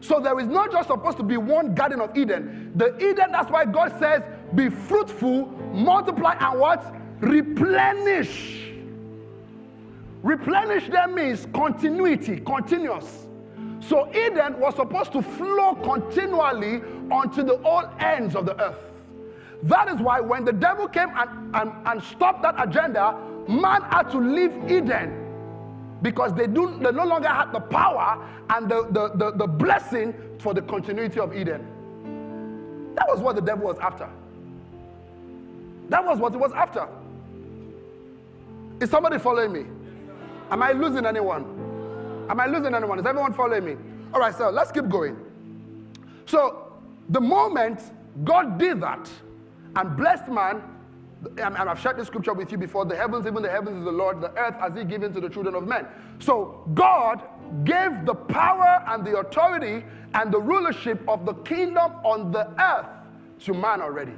[0.00, 2.72] So there is not just supposed to be one Garden of Eden.
[2.76, 4.22] The Eden, that's why God says,
[4.56, 6.94] be fruitful, multiply, and what?
[7.20, 8.72] Replenish.
[10.22, 13.26] Replenish them means continuity, continuous.
[13.80, 18.78] So Eden was supposed to flow continually onto the all ends of the earth.
[19.62, 23.16] That is why when the devil came and, and, and stopped that agenda,
[23.48, 25.22] man had to leave Eden
[26.02, 30.14] because they, do, they no longer had the power and the, the, the, the blessing
[30.38, 31.64] for the continuity of Eden.
[32.96, 34.08] That was what the devil was after.
[35.88, 36.88] That was what he was after.
[38.80, 39.64] Is somebody following me?
[40.50, 41.44] Am I losing anyone?
[42.28, 42.98] Am I losing anyone?
[42.98, 43.76] Is everyone following me?
[44.12, 45.16] All right, so let's keep going.
[46.26, 46.72] So,
[47.10, 47.80] the moment
[48.24, 49.08] God did that
[49.76, 50.62] and blessed man,
[51.38, 53.92] and I've shared this scripture with you before the heavens, even the heavens is the
[53.92, 55.86] Lord, the earth has He given to the children of men.
[56.18, 57.22] So, God
[57.64, 59.84] gave the power and the authority
[60.14, 62.86] and the rulership of the kingdom on the earth
[63.44, 64.12] to man already.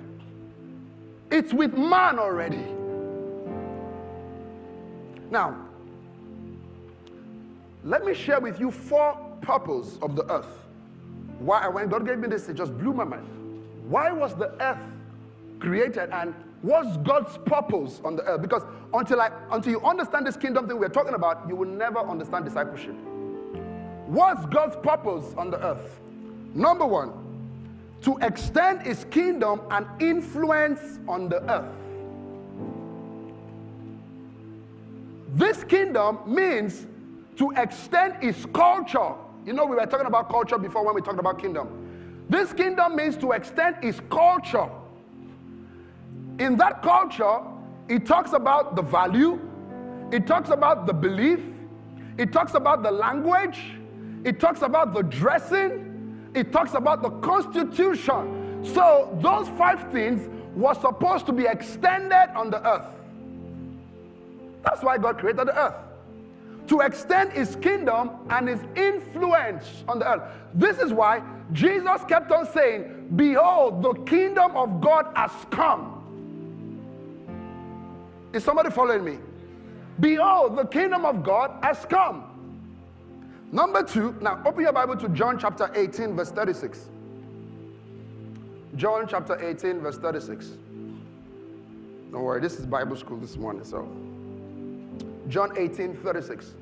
[1.31, 2.65] It's with man already.
[5.31, 5.57] Now,
[7.85, 10.67] let me share with you four purposes of the earth.
[11.39, 13.27] Why, when God gave me this, it just blew my mind.
[13.89, 14.79] Why was the earth
[15.61, 18.43] created and what's God's purpose on the earth?
[18.43, 18.63] Because
[18.93, 22.45] until, I, until you understand this kingdom thing we're talking about, you will never understand
[22.45, 22.97] discipleship.
[24.07, 26.01] What's God's purpose on the earth?
[26.55, 27.13] Number one,
[28.03, 31.75] to extend his kingdom and influence on the earth.
[35.35, 36.87] This kingdom means
[37.37, 39.15] to extend his culture.
[39.45, 42.27] You know, we were talking about culture before when we talked about kingdom.
[42.29, 44.69] This kingdom means to extend his culture.
[46.39, 47.41] In that culture,
[47.89, 49.41] it talks about the value,
[50.13, 51.41] it talks about the belief,
[52.17, 53.61] it talks about the language,
[54.25, 55.88] it talks about the dressing,
[56.39, 58.65] it talks about the constitution.
[58.65, 62.87] So, those five things were supposed to be extended on the earth.
[64.63, 65.75] That's why God created the earth
[66.69, 70.23] to extend his kingdom and his influence on the earth.
[70.55, 71.23] This is why
[71.53, 75.95] Jesus kept on saying, Behold, the kingdom of God has come.
[78.33, 79.19] Is somebody following me?
[79.99, 82.28] Behold, the kingdom of God has come.
[83.51, 86.91] Number two, now open your Bible to John chapter 18, verse 36.
[88.77, 90.53] John chapter 18, verse 36.
[92.13, 93.89] Don't worry, this is Bible school this morning, so
[95.29, 96.53] John 18, 36.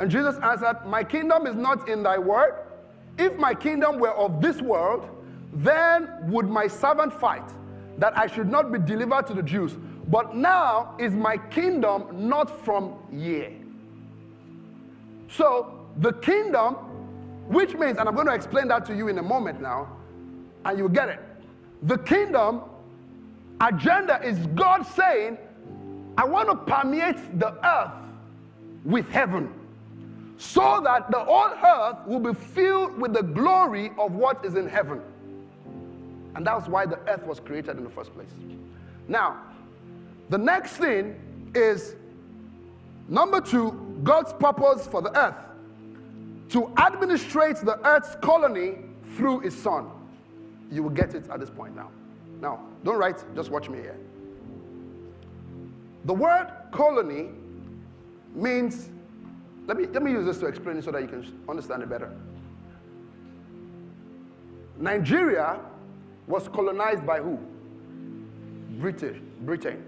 [0.00, 2.54] And Jesus answered, My kingdom is not in thy word.
[3.18, 5.08] If my kingdom were of this world,
[5.52, 7.48] then would my servant fight,
[7.98, 9.76] that I should not be delivered to the Jews.
[10.08, 13.59] But now is my kingdom not from here.
[15.30, 16.74] So the kingdom,
[17.48, 19.96] which means, and I'm going to explain that to you in a moment now,
[20.64, 21.20] and you'll get it.
[21.82, 22.62] The kingdom
[23.60, 25.38] agenda is God saying,
[26.18, 27.92] I want to permeate the earth
[28.84, 29.52] with heaven
[30.36, 34.66] so that the whole earth will be filled with the glory of what is in
[34.66, 35.00] heaven.
[36.34, 38.30] And that's why the earth was created in the first place.
[39.06, 39.42] Now,
[40.30, 41.20] the next thing
[41.54, 41.94] is
[43.08, 45.36] number two, God's purpose for the earth
[46.50, 48.78] to administrate the earth's colony
[49.16, 49.90] through his son.
[50.70, 51.90] You will get it at this point now.
[52.40, 53.96] Now, don't write, just watch me here.
[56.04, 57.28] The word colony
[58.34, 58.88] means,
[59.66, 61.88] let me, let me use this to explain it so that you can understand it
[61.88, 62.10] better.
[64.78, 65.60] Nigeria
[66.26, 67.38] was colonized by who?
[68.80, 69.84] British, Britain.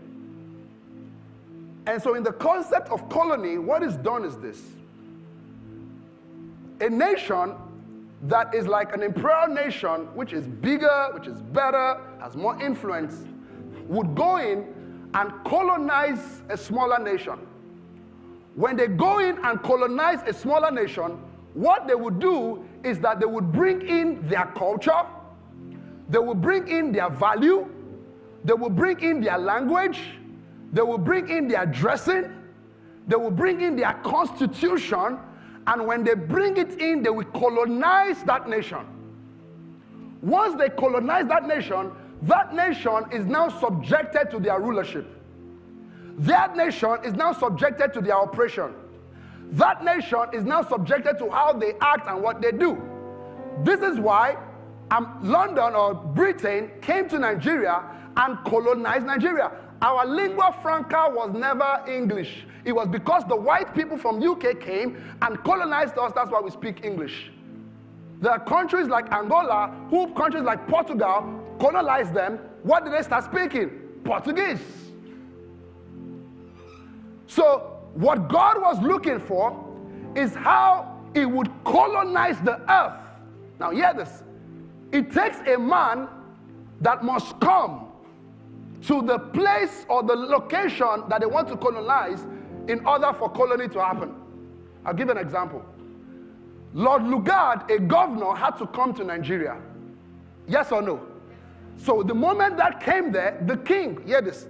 [1.87, 4.62] And so, in the concept of colony, what is done is this
[6.80, 7.55] a nation
[8.22, 13.24] that is like an imperial nation, which is bigger, which is better, has more influence,
[13.89, 14.64] would go in
[15.14, 17.39] and colonize a smaller nation.
[18.55, 21.18] When they go in and colonize a smaller nation,
[21.55, 25.03] what they would do is that they would bring in their culture,
[26.09, 27.68] they would bring in their value,
[28.45, 30.01] they would bring in their language,
[30.73, 32.33] they will bring in their dressing,
[33.07, 35.18] they will bring in their constitution,
[35.66, 38.81] and when they bring it in, they will colonize that nation.
[40.23, 41.91] Once they colonize that nation,
[42.23, 45.07] that nation is now subjected to their rulership.
[46.18, 48.75] That nation is now subjected to their oppression.
[49.53, 52.81] That nation is now subjected to how they act and what they do.
[53.64, 54.37] This is why
[54.91, 57.83] um, London or Britain came to Nigeria
[58.16, 59.51] and colonized Nigeria.
[59.83, 62.45] Our lingua franca was never English.
[62.64, 66.12] It was because the white people from UK came and colonized us.
[66.14, 67.33] That's why we speak English.
[68.20, 72.39] There are countries like Angola who countries like Portugal colonized them.
[72.62, 73.70] What did they start speaking?
[74.05, 74.61] Portuguese.
[77.26, 79.53] So, what God was looking for
[80.14, 83.01] is how He would colonize the earth.
[83.59, 84.22] Now, hear this.
[84.93, 86.07] It takes a man
[86.80, 87.91] that must come
[88.87, 92.26] to the place or the location that they want to colonize
[92.68, 94.14] in order for colony to happen.
[94.85, 95.64] I'll give an example.
[96.74, 99.61] Lord Lugard, a governor, had to come to Nigeria.
[100.49, 101.07] Yes or no?
[101.76, 104.47] So the moment that came there, the king, hear this,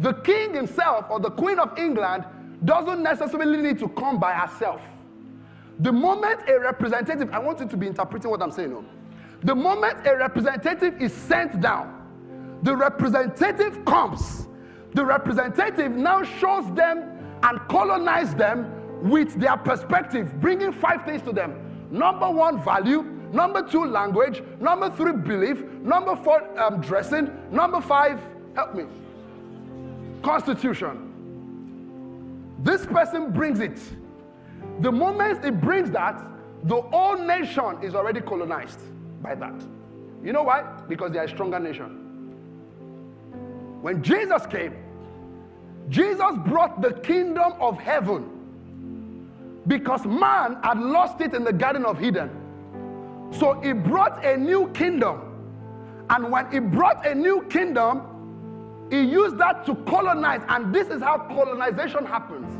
[0.00, 2.24] the king himself or the queen of England
[2.64, 4.80] doesn't necessarily need to come by herself.
[5.80, 8.70] The moment a representative, I want you to be interpreting what I'm saying.
[8.70, 8.84] No?
[9.42, 11.97] The moment a representative is sent down,
[12.62, 14.46] the representative comes.
[14.94, 21.32] The representative now shows them and colonize them with their perspective, bringing five things to
[21.32, 21.88] them.
[21.90, 23.02] Number one, value.
[23.32, 24.42] Number two, language.
[24.60, 25.62] Number three, belief.
[25.82, 27.30] Number four, um, dressing.
[27.50, 28.20] Number five,
[28.54, 28.84] help me,
[30.22, 31.04] constitution.
[32.60, 33.78] This person brings it.
[34.80, 36.24] The moment it brings that,
[36.64, 38.80] the whole nation is already colonized
[39.22, 39.54] by that.
[40.24, 40.62] You know why?
[40.88, 42.07] Because they are a stronger nation.
[43.80, 44.74] When Jesus came,
[45.88, 48.34] Jesus brought the kingdom of heaven
[49.66, 52.30] because man had lost it in the Garden of Eden.
[53.30, 55.22] So he brought a new kingdom.
[56.10, 60.42] And when he brought a new kingdom, he used that to colonize.
[60.48, 62.56] And this is how colonization happens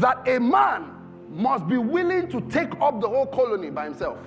[0.00, 0.94] that a man
[1.30, 4.18] must be willing to take up the whole colony by himself.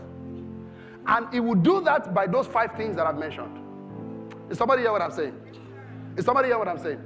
[1.05, 3.59] And he will do that by those five things that I've mentioned.
[4.49, 5.39] Is somebody hear what I'm saying?
[6.17, 6.99] Is somebody hear what I'm saying?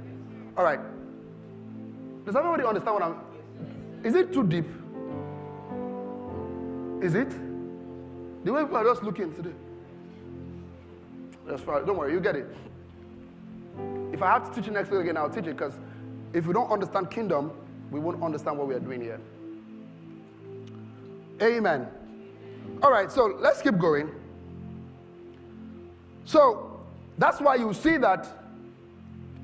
[0.56, 0.80] All right.
[2.24, 3.16] Does everybody understand what I'm
[4.04, 4.66] Is it too deep?
[7.02, 7.30] Is it?
[8.44, 9.54] The way people are just looking today.
[11.46, 11.84] That's fine.
[11.86, 12.46] Don't worry, you get it.
[14.12, 15.74] If I have to teach it next week again, I'll teach it because
[16.32, 17.52] if we don't understand kingdom,
[17.90, 19.20] we won't understand what we are doing here.
[21.40, 21.86] Amen.
[22.82, 24.10] All right, so let's keep going.
[26.24, 26.80] So
[27.18, 28.26] that's why you see that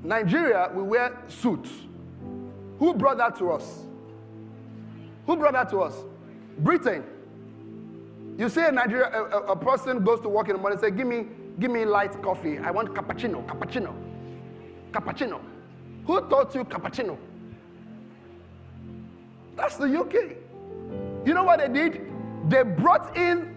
[0.03, 1.69] Nigeria, we wear suits.
[2.79, 3.83] Who brought that to us?
[5.25, 5.95] Who brought that to us?
[6.59, 7.03] Britain.
[8.37, 10.95] You see a Nigeria, a, a, person goes to work in the morning and say,
[10.95, 11.27] give me,
[11.59, 12.57] give me light coffee.
[12.57, 13.93] I want cappuccino, cappuccino,
[14.91, 15.39] cappuccino.
[16.07, 17.17] Who taught you cappuccino?
[19.55, 20.35] That's the UK.
[21.25, 22.01] You know what they did?
[22.49, 23.55] They brought in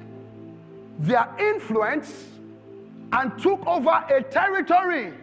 [0.98, 2.26] their influence
[3.12, 5.14] and took over a territory.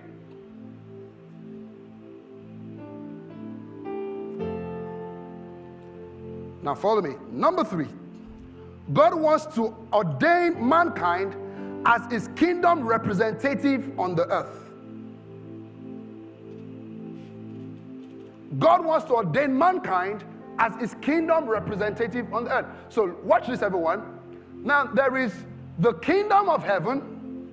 [6.63, 7.15] Now, follow me.
[7.29, 7.87] Number three.
[8.93, 11.35] God wants to ordain mankind
[11.85, 14.59] as his kingdom representative on the earth.
[18.59, 20.23] God wants to ordain mankind
[20.59, 22.65] as his kingdom representative on the earth.
[22.89, 24.19] So, watch this, everyone.
[24.63, 25.33] Now, there is
[25.79, 27.49] the kingdom of heaven.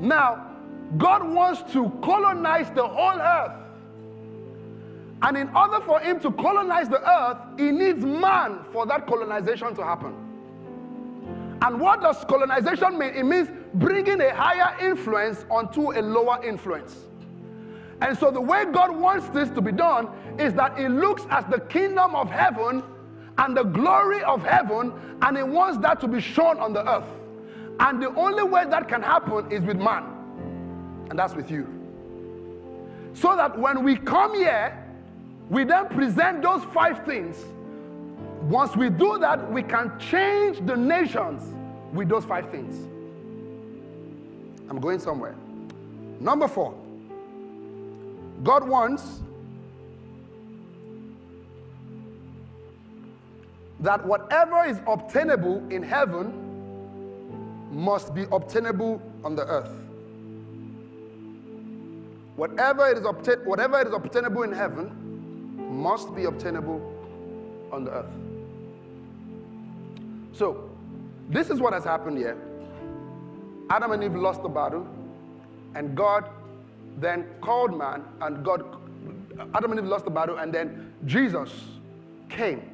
[0.00, 0.46] Now,
[0.96, 3.67] God wants to colonize the whole earth.
[5.22, 9.74] And in order for him to colonize the earth, he needs man for that colonization
[9.74, 10.14] to happen.
[11.60, 13.14] And what does colonization mean?
[13.14, 16.96] It means bringing a higher influence onto a lower influence.
[18.00, 20.08] And so the way God wants this to be done
[20.38, 22.84] is that He looks at the kingdom of heaven
[23.38, 24.92] and the glory of heaven,
[25.22, 27.08] and He wants that to be shown on the earth.
[27.80, 30.04] And the only way that can happen is with man,
[31.10, 31.66] and that's with you.
[33.14, 34.84] So that when we come here,
[35.50, 37.44] we then present those five things
[38.42, 41.52] once we do that, we can change the nations
[41.92, 42.76] with those five things.
[44.70, 45.34] I'm going somewhere.
[46.20, 46.74] Number four,
[48.42, 49.20] God wants
[53.80, 56.44] that whatever is obtainable in heaven
[57.70, 59.74] must be obtainable on the earth.
[62.36, 63.00] Whatever is,
[63.44, 65.07] whatever obtainable in heaven
[65.68, 66.80] must be obtainable
[67.72, 68.12] on the earth.
[70.32, 70.70] So,
[71.28, 72.36] this is what has happened here.
[73.70, 74.86] Adam and Eve lost the battle,
[75.74, 76.28] and God
[76.98, 78.64] then called man, and God,
[79.54, 81.50] Adam and Eve lost the battle, and then Jesus
[82.28, 82.70] came.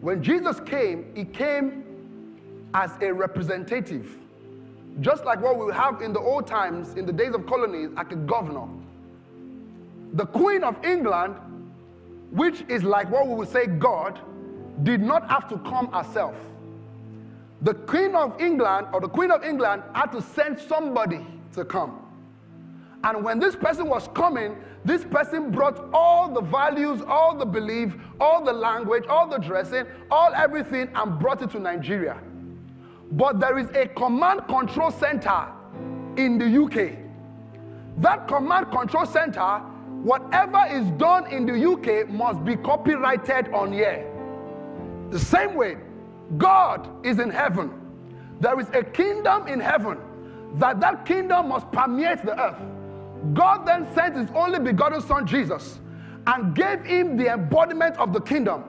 [0.00, 1.84] When Jesus came, he came
[2.74, 4.16] as a representative,
[5.00, 8.12] just like what we have in the old times, in the days of colonies, like
[8.12, 8.66] a governor.
[10.14, 11.36] The Queen of England,
[12.30, 14.20] which is like what we would say God,
[14.82, 16.34] did not have to come herself.
[17.62, 22.02] the Queen of England or the Queen of England had to send somebody to come.
[23.02, 27.94] And when this person was coming, this person brought all the values, all the belief,
[28.20, 32.18] all the language, all the dressing, all everything, and brought it to Nigeria.
[33.12, 35.48] But there is a command control center
[36.16, 36.98] in the UK.
[37.98, 39.62] That command control center,
[40.06, 44.06] whatever is done in the UK must be copyrighted on here.
[45.10, 45.78] The same way,
[46.38, 47.72] God is in heaven.
[48.38, 49.98] There is a kingdom in heaven
[50.58, 52.60] that that kingdom must permeate the earth.
[53.34, 55.80] God then sent his only begotten son Jesus
[56.28, 58.62] and gave him the embodiment of the kingdom.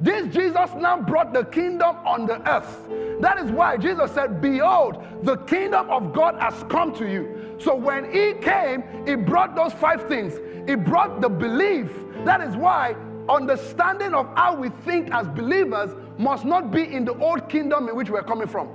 [0.00, 2.88] This Jesus now brought the kingdom on the earth.
[3.20, 7.56] That is why Jesus said, Behold, the kingdom of God has come to you.
[7.58, 10.34] So when he came, he brought those five things.
[10.66, 11.90] He brought the belief.
[12.24, 12.96] That is why
[13.28, 17.96] understanding of how we think as believers must not be in the old kingdom in
[17.96, 18.68] which we're coming from.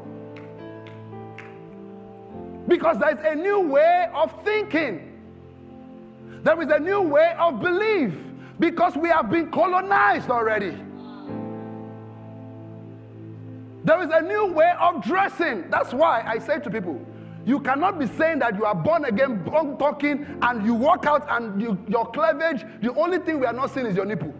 [2.67, 5.05] Because there's a new way of thinking.
[6.43, 8.13] There is a new way of belief
[8.59, 10.77] because we have been colonized already.
[13.83, 15.69] There is a new way of dressing.
[15.69, 17.03] That's why I say to people,
[17.45, 21.25] you cannot be saying that you are born again, born talking, and you walk out
[21.29, 24.33] and you, your cleavage, the only thing we are not seeing is your nipple.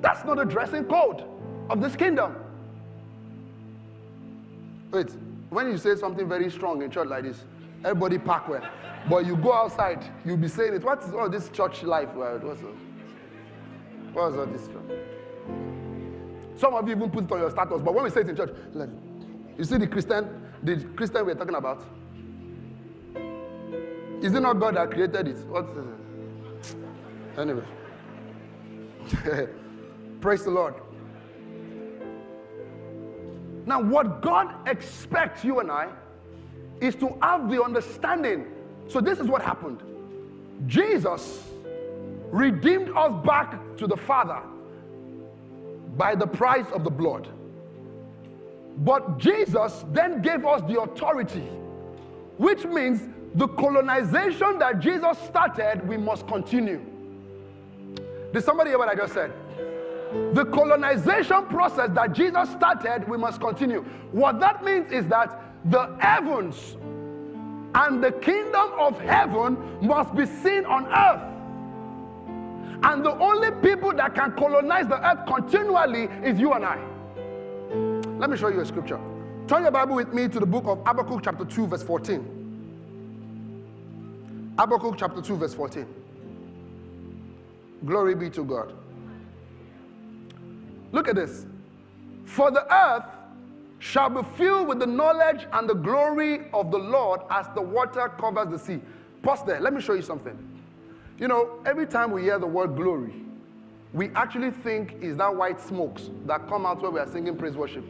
[0.00, 1.24] That's not a dressing code
[1.68, 2.36] of this kingdom.
[4.90, 5.10] Wait,
[5.50, 7.44] when you say something very strong in church like this,
[7.84, 8.66] everybody pack well.
[9.08, 10.82] But you go outside, you'll be saying it.
[10.82, 12.08] What is all this church life?
[12.14, 12.42] What's,
[14.12, 14.68] what's all this?
[16.56, 18.36] Some of you even put it on your status, but when we say it in
[18.36, 18.88] church, like,
[19.58, 20.28] you see the Christian,
[20.62, 21.84] the Christian we're talking about?
[24.22, 25.38] Is it not God that created it?
[25.46, 26.76] What is it?
[27.38, 27.64] Anyway.
[30.20, 30.74] Praise the Lord.
[33.66, 35.88] Now, what God expects you and I
[36.80, 38.46] is to have the understanding.
[38.88, 39.82] So, this is what happened
[40.66, 41.42] Jesus
[42.30, 44.40] redeemed us back to the Father
[45.96, 47.28] by the price of the blood.
[48.78, 51.48] But Jesus then gave us the authority,
[52.36, 56.80] which means the colonization that Jesus started, we must continue.
[58.32, 59.32] Did somebody hear what I just said?
[60.34, 63.82] The colonization process that Jesus started, we must continue.
[64.12, 66.76] What that means is that the heavens
[67.74, 71.22] and the kingdom of heaven must be seen on earth.
[72.84, 76.78] And the only people that can colonize the earth continually is you and I.
[78.18, 78.98] Let me show you a scripture.
[79.46, 82.32] Turn your Bible with me to the book of Habakkuk, chapter 2, verse 14.
[84.58, 85.86] Habakkuk, chapter 2, verse 14.
[87.84, 88.72] Glory be to God.
[90.92, 91.44] Look at this.
[92.24, 93.04] For the earth
[93.80, 98.08] shall be filled with the knowledge and the glory of the Lord as the water
[98.18, 98.80] covers the sea.
[99.22, 99.60] Pause there.
[99.60, 100.38] Let me show you something.
[101.18, 103.12] You know, every time we hear the word glory,
[103.92, 107.56] we actually think is that white smokes that come out when we are singing praise
[107.56, 107.84] worship.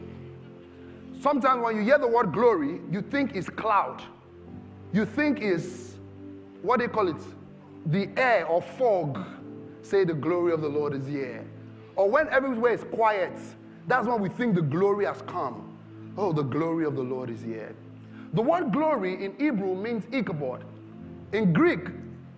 [1.19, 4.03] Sometimes when you hear the word glory, you think is cloud.
[4.93, 5.95] You think is,
[6.61, 7.21] what do you call it?
[7.87, 9.25] The air or fog.
[9.81, 11.43] Say the glory of the Lord is here.
[11.95, 13.33] Or when everywhere is quiet,
[13.87, 15.77] that's when we think the glory has come.
[16.17, 17.75] Oh, the glory of the Lord is here.
[18.33, 20.63] The word glory in Hebrew means Ichabod.
[21.33, 21.87] In Greek,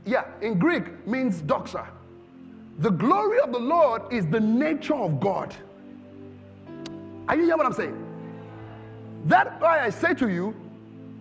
[0.05, 1.87] yeah, in Greek means doxa.
[2.79, 5.53] The glory of the Lord is the nature of God.
[7.27, 8.08] Are you hearing what I'm saying?
[9.25, 10.55] That's why I say to you,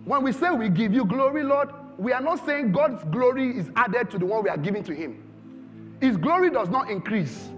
[0.05, 3.69] when we say we give you glory, Lord, we are not saying God's glory is
[3.75, 5.23] added to the one we are giving to Him.
[6.01, 7.49] His glory does not increase,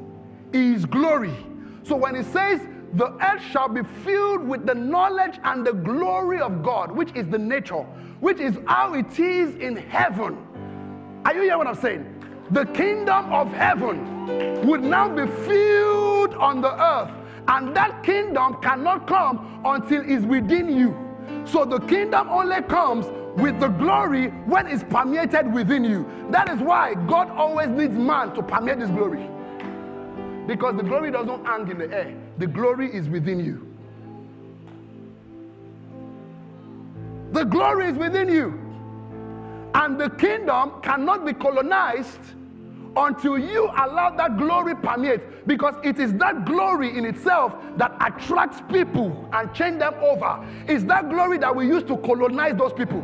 [0.51, 1.35] His glory.
[1.83, 2.61] So when He says,
[2.93, 7.27] the earth shall be filled with the knowledge and the glory of God, which is
[7.29, 7.83] the nature,
[8.19, 10.37] which is how it is in heaven.
[11.23, 12.17] Are you hearing what I'm saying?
[12.51, 17.11] The kingdom of heaven would now be filled on the earth,
[17.47, 20.95] and that kingdom cannot come until it's within you.
[21.45, 23.07] So the kingdom only comes
[23.39, 26.05] with the glory when it's permeated within you.
[26.29, 29.27] That is why God always needs man to permeate this glory.
[30.47, 33.67] Because the glory doesn't hang in the air, the glory is within you.
[37.31, 38.59] The glory is within you.
[39.73, 42.19] And the kingdom cannot be colonized
[42.97, 48.61] until you allow that glory permeate because it is that glory in itself that attracts
[48.69, 50.45] people and change them over.
[50.67, 53.01] It's that glory that we use to colonize those people.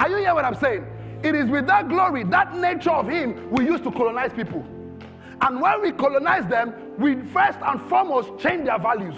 [0.00, 0.84] Are you hearing what I'm saying?
[1.22, 4.66] It is with that glory, that nature of Him, we use to colonize people.
[5.40, 9.16] And when we colonize them, we first and foremost change their values.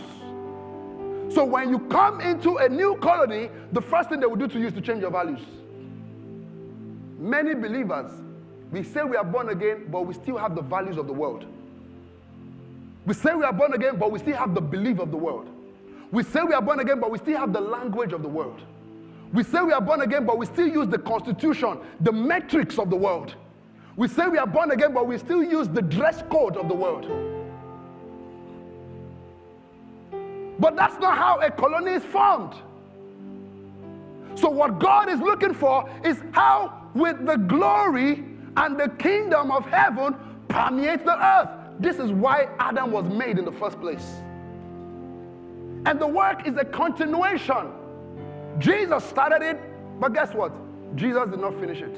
[1.30, 4.58] So when you come into a new colony, the first thing they will do to
[4.58, 5.40] you is to change your values.
[7.18, 8.10] Many believers,
[8.74, 11.44] we say we are born again, but we still have the values of the world.
[13.06, 15.48] We say we are born again, but we still have the belief of the world.
[16.10, 18.60] We say we are born again, but we still have the language of the world.
[19.32, 22.90] We say we are born again, but we still use the constitution, the metrics of
[22.90, 23.36] the world.
[23.94, 26.74] We say we are born again, but we still use the dress code of the
[26.74, 27.06] world.
[30.58, 32.54] But that's not how a colony is formed.
[34.34, 39.66] So, what God is looking for is how, with the glory and the kingdom of
[39.66, 40.14] heaven,
[40.48, 41.48] permeates the earth.
[41.80, 44.14] This is why Adam was made in the first place.
[45.86, 47.72] And the work is a continuation.
[48.58, 49.60] Jesus started it,
[50.00, 50.52] but guess what?
[50.96, 51.96] Jesus did not finish it.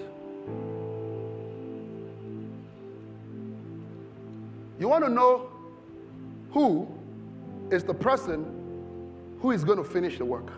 [4.79, 5.51] You want to know
[6.51, 6.89] who
[7.71, 8.45] is the person
[9.41, 10.51] who is going to finish the work?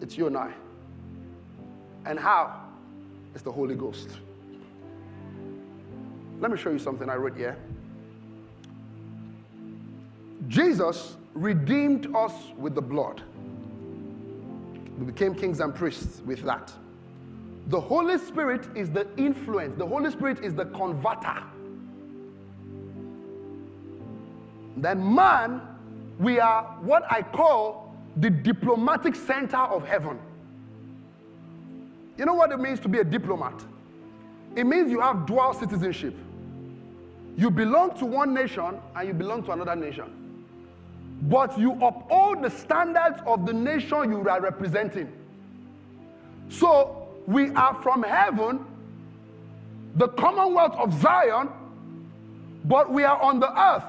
[0.00, 0.52] It's you and I.
[2.04, 2.62] And how?
[3.34, 4.10] It's the Holy Ghost.
[6.40, 7.56] Let me show you something I wrote here.
[10.48, 13.22] Jesus redeemed us with the blood.
[14.98, 16.72] We became kings and priests with that.
[17.68, 21.42] The Holy Spirit is the influence, the Holy Spirit is the converter.
[24.76, 25.62] Then, man,
[26.18, 30.18] we are what I call the diplomatic center of heaven.
[32.16, 33.62] You know what it means to be a diplomat?
[34.54, 36.14] It means you have dual citizenship.
[37.36, 40.04] You belong to one nation and you belong to another nation.
[41.22, 45.12] But you uphold the standards of the nation you are representing.
[46.48, 48.64] So we are from heaven,
[49.96, 51.48] the commonwealth of Zion,
[52.64, 53.84] but we are on the earth.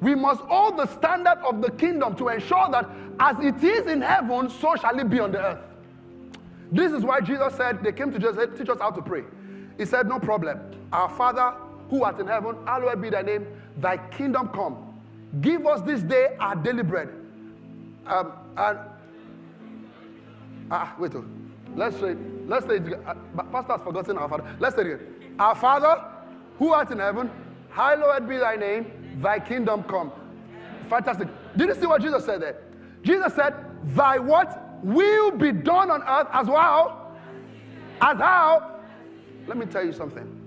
[0.00, 2.88] We must hold the standard of the kingdom to ensure that
[3.20, 5.60] as it is in heaven, so shall it be on the earth.
[6.72, 9.22] This is why Jesus said, they came to Jesus, teach us how to pray.
[9.78, 10.60] He said, No problem.
[10.92, 11.54] Our Father
[11.92, 14.98] who art in heaven, hallowed be thy name, thy kingdom come.
[15.42, 17.10] Give us this day our daily bread.
[18.06, 18.78] Um, and
[20.70, 21.26] ah, wait, oh.
[21.76, 22.16] let's say,
[22.46, 23.14] let's say, uh,
[23.52, 24.56] Pastor has forgotten our Father.
[24.58, 25.34] Let's say it again.
[25.38, 26.02] Our Father
[26.58, 27.30] who art in heaven,
[27.68, 30.12] hallowed be thy name, thy kingdom come.
[30.88, 31.28] Fantastic.
[31.58, 32.56] Did you see what Jesus said there?
[33.02, 33.54] Jesus said,
[33.94, 37.14] Thy what will be done on earth as well
[38.00, 38.80] as how?
[39.46, 40.41] Let me tell you something.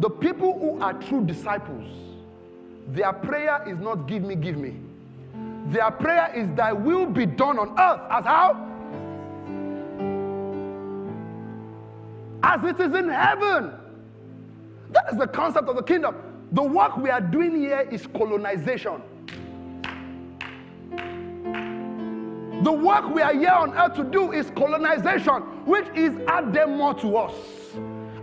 [0.00, 1.90] The people who are true disciples,
[2.88, 4.76] their prayer is not give me, give me.
[5.66, 8.64] Their prayer is thy will be done on earth as how?
[12.42, 13.72] As it is in heaven.
[14.90, 16.14] That is the concept of the kingdom.
[16.52, 19.02] The work we are doing here is colonization.
[22.62, 26.78] The work we are here on earth to do is colonization, which is add them
[26.78, 27.34] more to us.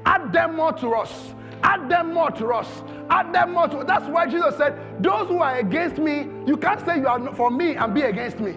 [0.05, 1.33] Add them more to us.
[1.63, 2.67] Add them more to us.
[3.09, 3.85] Add them more to us.
[3.87, 7.49] That's why Jesus said, Those who are against me, you can't say you are for
[7.51, 8.55] me and be against me.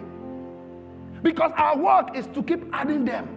[1.22, 3.28] Because our work is to keep adding them.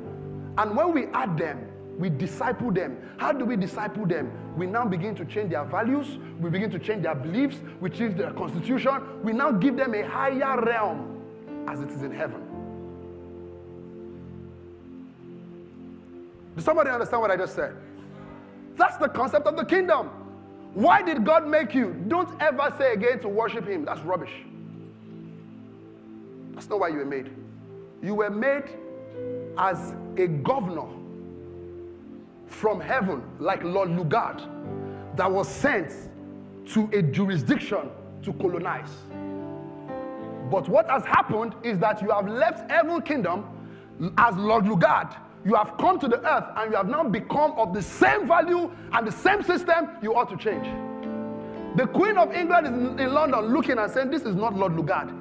[0.58, 2.98] And when we add them, we disciple them.
[3.18, 4.32] How do we disciple them?
[4.58, 8.18] We now begin to change their values, we begin to change their beliefs, we change
[8.18, 11.22] their constitution, we now give them a higher realm
[11.68, 12.42] as it is in heaven.
[16.56, 17.76] Does somebody understand what I just said?
[18.76, 20.10] That's the concept of the kingdom.
[20.74, 21.94] Why did God make you?
[22.08, 23.86] Don't ever say again to worship Him.
[23.86, 24.32] That's rubbish.
[26.54, 27.30] That's not why you were made.
[28.02, 28.64] You were made
[29.58, 30.88] as a governor
[32.48, 34.42] from heaven, like Lord Lugard,
[35.16, 35.94] that was sent
[36.68, 37.90] to a jurisdiction
[38.24, 38.92] to colonize.
[40.50, 43.46] But what has happened is that you have left heaven kingdom
[44.18, 45.16] as Lord Lugard.
[45.44, 48.72] You have come to the earth and you have now become of the same value
[48.94, 50.68] and the same system you ought to change.
[51.78, 55.18] The Queen of England is in, London looking and saying, This is not Lord Lugard.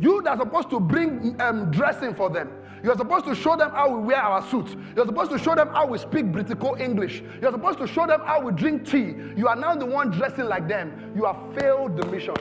[0.00, 2.50] You that are supposed to bring um, dressing for them.
[2.82, 4.76] You're supposed to show them how we wear our suits.
[4.94, 7.22] You're supposed to show them how we speak Britico English.
[7.40, 9.14] You're supposed to show them how we drink tea.
[9.36, 11.12] You are now the one dressing like them.
[11.16, 12.34] You have failed the mission.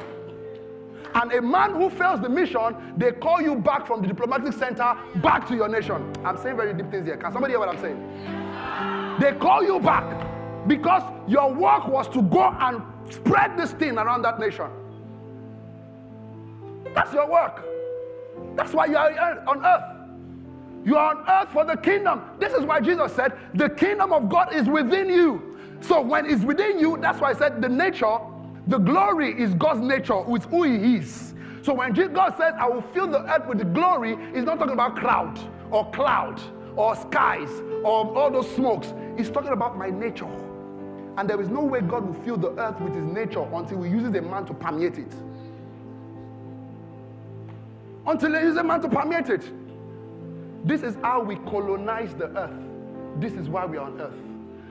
[1.16, 4.98] And a man who fails the mission, they call you back from the diplomatic center
[5.18, 6.12] back to your nation.
[6.26, 7.18] I'm saying very deep things here.
[7.18, 9.20] Can somebody hear what I'm saying?
[9.20, 14.24] They call you back because your work was to go and spread this thing around
[14.24, 14.68] that nation.
[16.96, 17.64] That's your work.
[18.56, 19.84] That's why you are on earth.
[20.86, 22.22] You are on earth for the kingdom.
[22.40, 25.58] This is why Jesus said, The kingdom of God is within you.
[25.82, 28.18] So when it's within you, that's why I said the nature
[28.68, 31.34] the glory is God's nature with who He is.
[31.64, 34.74] So when God says, I will fill the earth with the glory, he's not talking
[34.74, 35.40] about crowd
[35.72, 36.42] or cloud
[36.76, 37.50] or skies
[37.84, 38.94] or all those smokes.
[39.18, 40.28] He's talking about my nature.
[41.18, 43.92] And there is no way God will fill the earth with his nature until he
[43.92, 45.14] uses a man to permeate it.
[48.06, 49.50] Until he uses a man to permeate it.
[50.66, 52.60] This is how we colonize the earth.
[53.22, 54.14] This is why we are on earth.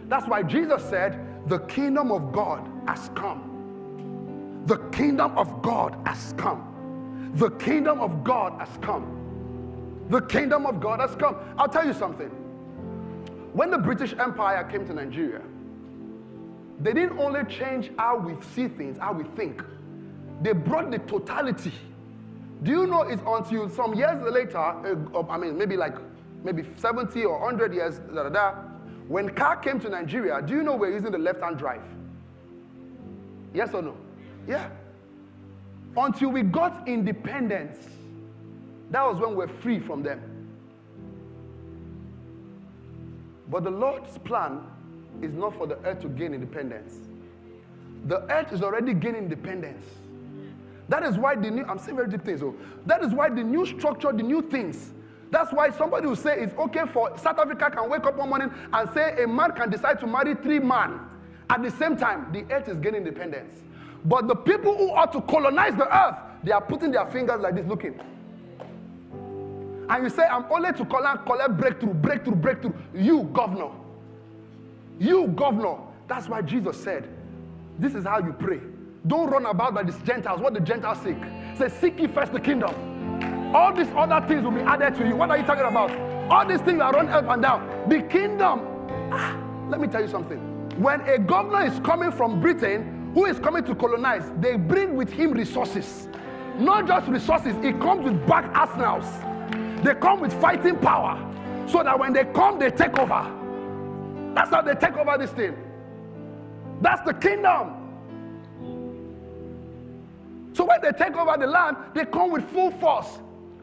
[0.09, 3.52] That's why Jesus said, The kingdom of God has come.
[4.67, 7.33] The kingdom of God has come.
[7.35, 10.07] The kingdom of God has come.
[10.09, 11.37] The kingdom of God has come.
[11.57, 12.29] I'll tell you something.
[13.53, 15.43] When the British Empire came to Nigeria,
[16.81, 19.63] they didn't only change how we see things, how we think,
[20.43, 21.73] they brought the totality.
[22.63, 25.95] Do you know it's until some years later, uh, I mean, maybe like
[26.45, 28.55] maybe 70 or 100 years, da, da, da,
[29.09, 31.83] when car came to Nigeria, do you know we're using the left-hand drive?
[33.55, 33.97] Yes or no?
[34.47, 34.69] Yeah.
[35.97, 37.87] Until we got independence,
[38.91, 40.21] that was when we're free from them.
[43.49, 44.61] But the Lord's plan
[45.21, 46.95] is not for the earth to gain independence.
[48.07, 49.85] The earth is already gaining independence.
[50.89, 52.55] That is why the new, I'm saying very deep things, so
[52.87, 54.93] that is why the new structure, the new things,
[55.31, 58.53] that's why somebody will say it's okay for South Africa can wake up one morning
[58.73, 61.01] and say a man can decide to marry three men.
[61.49, 63.63] At the same time, the earth is gaining independence.
[64.05, 67.55] But the people who ought to colonize the earth, they are putting their fingers like
[67.55, 67.99] this looking.
[69.89, 72.73] And you say, I'm only to collect, collect breakthrough, breakthrough, breakthrough.
[72.95, 73.71] You, governor.
[74.99, 75.77] You, governor.
[76.09, 77.09] That's why Jesus said,
[77.79, 78.61] This is how you pray.
[79.07, 81.17] Don't run about by these Gentiles, what the Gentiles seek.
[81.57, 83.55] Say, Seek ye first the kingdom.
[83.55, 85.15] All these other things will be added to you.
[85.15, 85.91] What are you talking about?
[86.31, 87.89] All these things are run up and down.
[87.89, 88.63] The kingdom.
[89.13, 89.37] Ah,
[89.69, 90.39] let me tell you something.
[90.81, 95.11] When a governor is coming from Britain, who is coming to colonize, they bring with
[95.11, 96.09] him resources.
[96.59, 99.05] Not just resources, it comes with back arsenals.
[99.85, 101.19] They come with fighting power.
[101.69, 103.31] So that when they come, they take over.
[104.35, 105.57] That's how they take over this thing.
[106.81, 107.79] That's the kingdom.
[110.55, 113.19] So when they take over the land, they come with full force.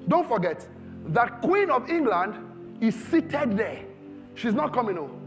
[0.08, 0.68] Don't forget
[1.08, 2.36] that Queen of England
[2.82, 3.84] is seated there.
[4.36, 5.19] She's not coming home.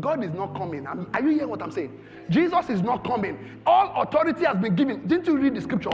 [0.00, 0.86] God is not coming.
[0.86, 1.98] are you hearing what I'm saying?
[2.30, 3.38] Jesus is not coming.
[3.66, 5.06] All authority has been given.
[5.06, 5.90] Didn't you read the scripture?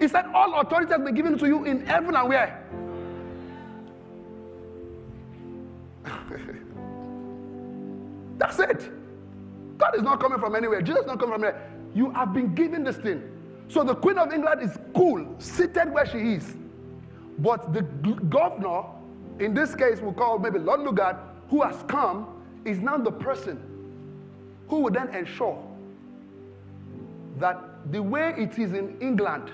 [0.00, 2.66] He said, All authority has been given to you in heaven and where?
[8.38, 8.90] That's it.
[9.78, 10.82] God is not coming from anywhere.
[10.82, 11.70] Jesus is not coming from anywhere.
[11.94, 13.22] You have been given this thing.
[13.68, 16.56] So the Queen of England is cool, seated where she is.
[17.38, 18.82] But the governor,
[19.38, 21.18] in this case, we'll call maybe Lord Lugard,
[21.48, 23.60] who has come, is now the person
[24.68, 25.62] who will then ensure
[27.38, 27.58] that
[27.90, 29.50] the way it is in England,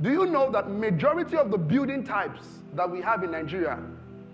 [0.00, 2.40] do you know that majority of the building types
[2.74, 3.78] that we have in Nigeria,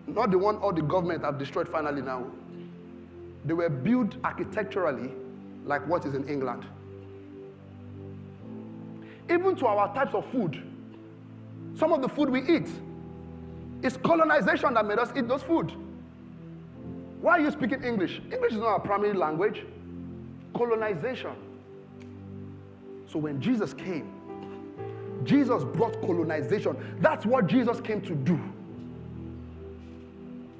[0.07, 2.27] not the one all the government have destroyed finally now,
[3.45, 5.11] they were built architecturally
[5.65, 6.65] like what is in England.
[9.31, 10.63] Even to our types of food,
[11.77, 12.69] some of the food we eat,
[13.83, 15.73] it's colonization that made us eat those food.
[17.25, 18.21] Why are you speaking English?
[18.31, 19.65] English is not our primary language.
[20.55, 21.31] Colonization.
[23.07, 24.13] So when Jesus came,
[25.25, 26.77] Jesus brought colonization.
[27.01, 28.39] That's what Jesus came to do.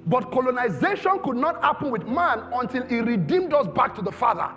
[0.07, 4.49] But colonization could not happen with man until he redeemed us back to the Father.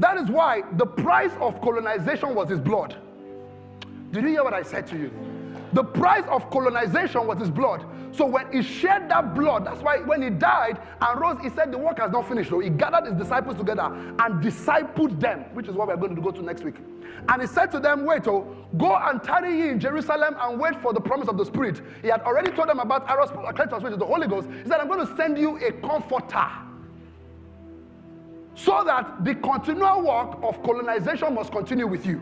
[0.00, 2.96] That is why the price of colonization was his blood.
[4.10, 5.12] Did you hear what I said to you?
[5.74, 7.84] The price of colonization was his blood.
[8.12, 11.72] So when he shed that blood, that's why when he died and rose, he said
[11.72, 12.50] the work has not finished.
[12.50, 16.22] So he gathered his disciples together and discipled them, which is what we're going to
[16.22, 16.76] go to next week.
[17.28, 18.46] And he said to them, Wait, oh,
[18.78, 21.82] go and tarry ye in Jerusalem and wait for the promise of the Spirit.
[22.02, 24.48] He had already told them about Eros, which is the Holy Ghost.
[24.62, 26.46] He said, I'm going to send you a comforter.
[28.54, 32.20] So that the continual work of colonization must continue with you.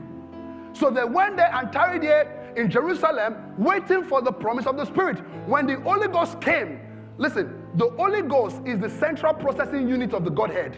[0.73, 4.85] So they went there and tarried here in Jerusalem waiting for the promise of the
[4.85, 5.19] Spirit.
[5.47, 6.81] When the Holy Ghost came,
[7.19, 10.77] listen, the Holy Ghost is the central processing unit of the Godhead.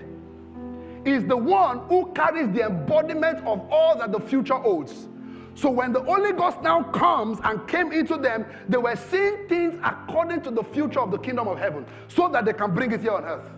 [1.04, 5.08] Is the one who carries the embodiment of all that the future holds.
[5.54, 9.78] So when the Holy Ghost now comes and came into them, they were seeing things
[9.84, 13.02] according to the future of the kingdom of heaven so that they can bring it
[13.02, 13.50] here on earth.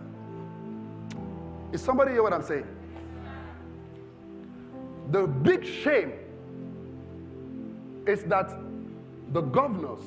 [1.71, 2.67] Is somebody hear what I'm saying?
[5.11, 6.13] The big shame
[8.07, 8.55] is that
[9.33, 10.03] the governors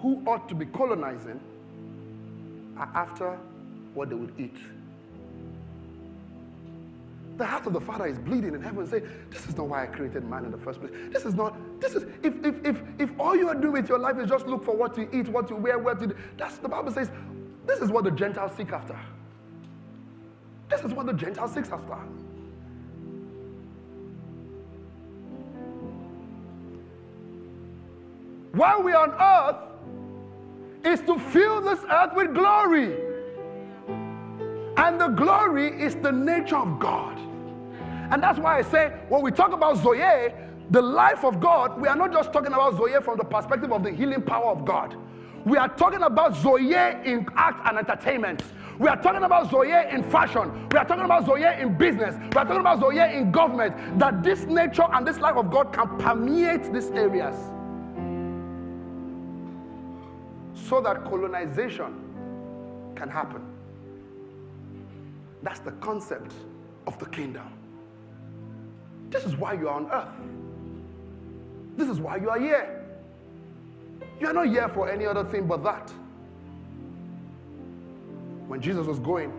[0.00, 1.40] who ought to be colonizing
[2.76, 3.38] are after
[3.94, 4.56] what they would eat.
[7.40, 8.86] the heart of the Father is bleeding in heaven.
[8.86, 10.92] Say, this is not why I created man in the first place.
[11.10, 13.98] This is not, this is, if, if, if, if all you are doing with your
[13.98, 16.58] life is just look for what to eat, what to wear, what to do, that's
[16.58, 17.10] the Bible says,
[17.66, 18.98] this is what the Gentiles seek after.
[20.68, 21.96] This is what the Gentiles seek after.
[28.52, 29.70] While we are on earth,
[30.84, 32.96] is to fill this earth with glory.
[34.76, 37.18] And the glory is the nature of God.
[38.10, 40.32] And that's why I say when we talk about Zoe,
[40.70, 43.82] the life of God, we are not just talking about Zoe from the perspective of
[43.82, 44.96] the healing power of God.
[45.44, 48.42] We are talking about Zoe in art and entertainment.
[48.78, 50.68] We are talking about Zoe in fashion.
[50.70, 52.14] We are talking about Zoe in business.
[52.16, 53.98] We are talking about Zoe in government.
[53.98, 57.36] That this nature and this life of God can permeate these areas.
[60.70, 63.42] So that colonization can happen.
[65.42, 66.32] That's the concept
[66.86, 67.52] of the kingdom.
[69.10, 70.14] This is why you are on earth.
[71.76, 72.86] This is why you are here.
[74.20, 75.90] You are not here for any other thing but that.
[78.46, 79.32] When Jesus was going,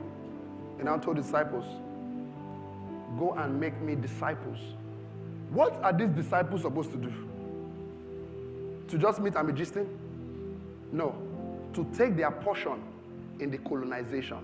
[0.79, 1.63] and I told disciples,
[3.17, 4.57] Go and make me disciples.
[5.49, 7.13] What are these disciples supposed to do?
[8.89, 10.00] To just meet a magician?
[10.91, 11.15] No.
[11.73, 12.81] To take their portion
[13.39, 14.39] in the colonization.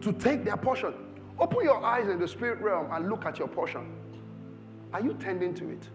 [0.00, 0.94] To take their portion.
[1.38, 3.92] Open your eyes in the spirit realm and look at your portion.
[4.92, 5.88] Are you tending to it?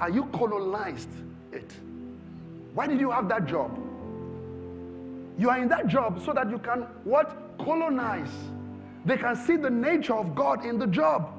[0.00, 1.08] Are you colonized
[1.52, 1.72] it?
[2.74, 3.76] Why did you have that job?
[5.38, 7.42] You are in that job so that you can what?
[7.58, 8.32] Colonize.
[9.06, 11.32] They can see the nature of God in the job.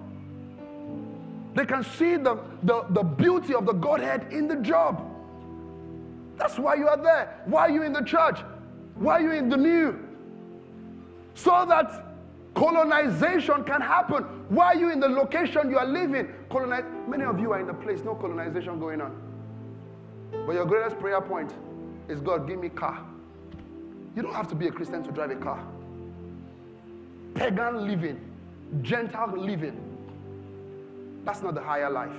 [1.57, 5.03] They can see the, the, the beauty of the Godhead in the job.
[6.37, 7.41] That's why you are there.
[7.45, 8.41] Why are you in the church?
[8.93, 9.97] Why are you in the new?
[11.33, 12.13] So that
[12.53, 14.23] colonization can happen.
[14.49, 16.31] Why are you in the location you are living?
[16.51, 16.83] Colonize.
[17.07, 19.19] Many of you are in the place, no colonization going on.
[20.45, 21.51] But your greatest prayer point
[22.07, 23.03] is God, give me car.
[24.15, 25.65] You don't have to be a Christian to drive a car.
[27.33, 28.21] Pagan living,
[28.83, 29.86] Gentile living.
[31.27, 32.15] That's not the higher life.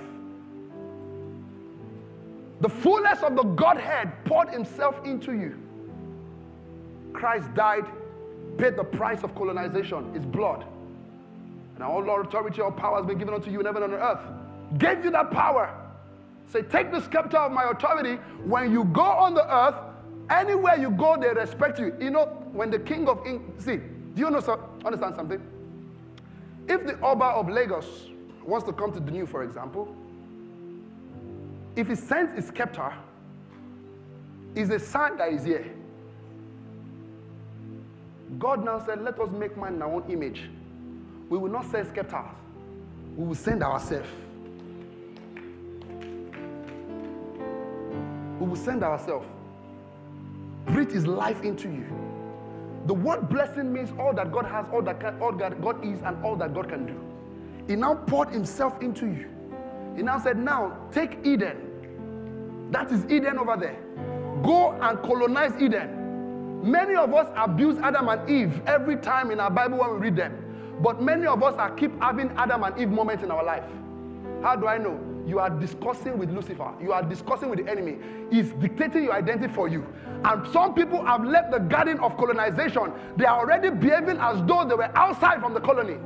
[2.61, 5.57] The fullness of the Godhead poured himself into you.
[7.11, 7.85] Christ died,
[8.59, 10.63] paid the price of colonization, his blood.
[11.73, 14.77] And all authority, all power has been given unto you in heaven and on earth.
[14.77, 15.75] Gave you that power.
[16.45, 18.17] Say, take the scepter of my authority.
[18.45, 19.75] When you go on the earth,
[20.29, 21.95] anywhere you go, they respect you.
[21.99, 24.39] You know, when the king of England, see, do you know,
[24.85, 25.41] understand something?
[26.67, 28.08] If the Oba of Lagos
[28.43, 29.95] wants to come to the new, for example,
[31.75, 32.93] if he sends his scepter,
[34.55, 35.65] is a sign that is here.
[38.37, 40.49] God now said, Let us make man in our own image.
[41.29, 42.25] We will not send scepters,
[43.15, 44.09] we will send ourselves.
[48.39, 49.27] We will send ourselves.
[50.67, 51.85] Breathe his life into you.
[52.85, 56.23] The word blessing means all that God has, all that all that God is, and
[56.23, 57.08] all that God can do.
[57.69, 59.29] He now poured himself into you.
[59.95, 62.67] He now said, Now take Eden.
[62.71, 63.77] That is Eden over there.
[64.41, 66.63] Go and colonize Eden.
[66.63, 70.15] Many of us abuse Adam and Eve every time in our Bible when we read
[70.15, 70.79] them.
[70.81, 73.65] But many of us are keep having Adam and Eve moments in our life.
[74.41, 74.99] How do I know?
[75.27, 76.73] You are discussing with Lucifer.
[76.81, 77.97] You are discussing with the enemy.
[78.31, 79.85] He's dictating your identity for you.
[80.23, 82.91] And some people have left the garden of colonization.
[83.15, 85.97] They are already behaving as though they were outside from the colony.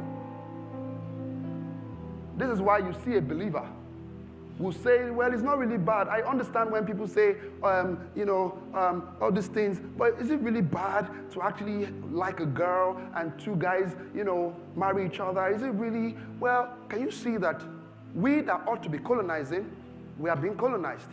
[2.37, 3.67] This is why you see a believer
[4.59, 6.07] will say, well, it's not really bad.
[6.07, 10.39] I understand when people say, um, you know, um, all these things, but is it
[10.41, 15.47] really bad to actually like a girl and two guys, you know, marry each other?
[15.47, 17.61] Is it really, well, can you see that
[18.13, 19.69] we that ought to be colonizing,
[20.19, 21.09] we are being colonized?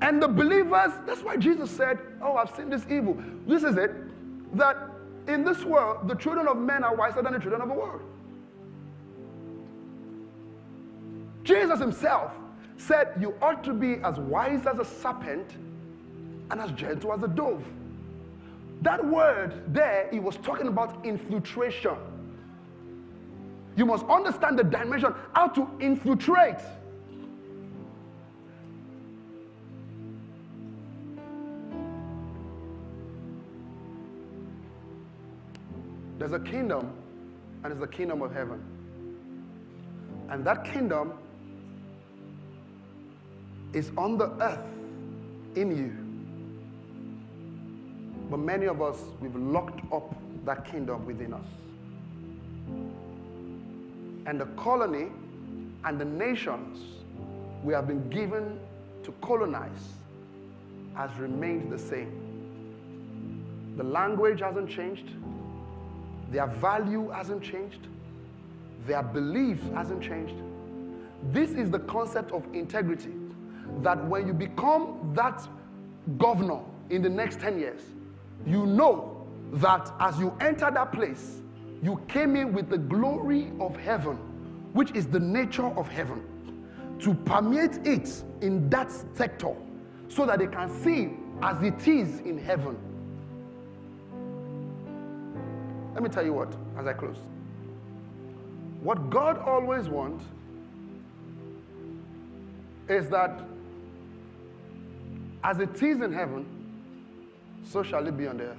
[0.00, 3.16] And the believers, that's why Jesus said, Oh, I've seen this evil.
[3.46, 3.92] This is it,
[4.56, 4.76] that
[5.26, 8.02] in this world, the children of men are wiser than the children of the world.
[11.46, 12.32] Jesus himself
[12.76, 15.52] said, You ought to be as wise as a serpent
[16.50, 17.64] and as gentle as a dove.
[18.82, 21.96] That word there, he was talking about infiltration.
[23.76, 26.58] You must understand the dimension, how to infiltrate.
[36.18, 36.90] There's a kingdom,
[37.62, 38.60] and it's the kingdom of heaven.
[40.28, 41.12] And that kingdom
[43.72, 44.66] is on the earth
[45.54, 45.96] in you.
[48.30, 50.14] But many of us, we've locked up
[50.44, 51.46] that kingdom within us.
[54.26, 55.10] And the colony
[55.84, 56.78] and the nations
[57.62, 58.58] we have been given
[59.04, 59.94] to colonize
[60.94, 62.22] has remained the same.
[63.76, 65.10] The language hasn't changed,
[66.30, 67.86] their value hasn't changed,
[68.86, 70.34] their belief hasn't changed.
[71.30, 73.12] This is the concept of integrity
[73.82, 75.46] that when you become that
[76.18, 76.60] governor
[76.90, 77.80] in the next 10 years,
[78.46, 81.40] you know that as you enter that place,
[81.82, 84.16] you came in with the glory of heaven,
[84.72, 86.22] which is the nature of heaven,
[87.00, 89.54] to permeate it in that sector
[90.08, 91.10] so that they can see
[91.42, 92.76] as it is in heaven.
[95.94, 97.16] Let me tell you what, as I close.
[98.82, 100.24] What God always wants
[102.88, 103.40] is that
[105.46, 106.44] as it is in heaven,
[107.64, 108.56] so shall it be on the earth.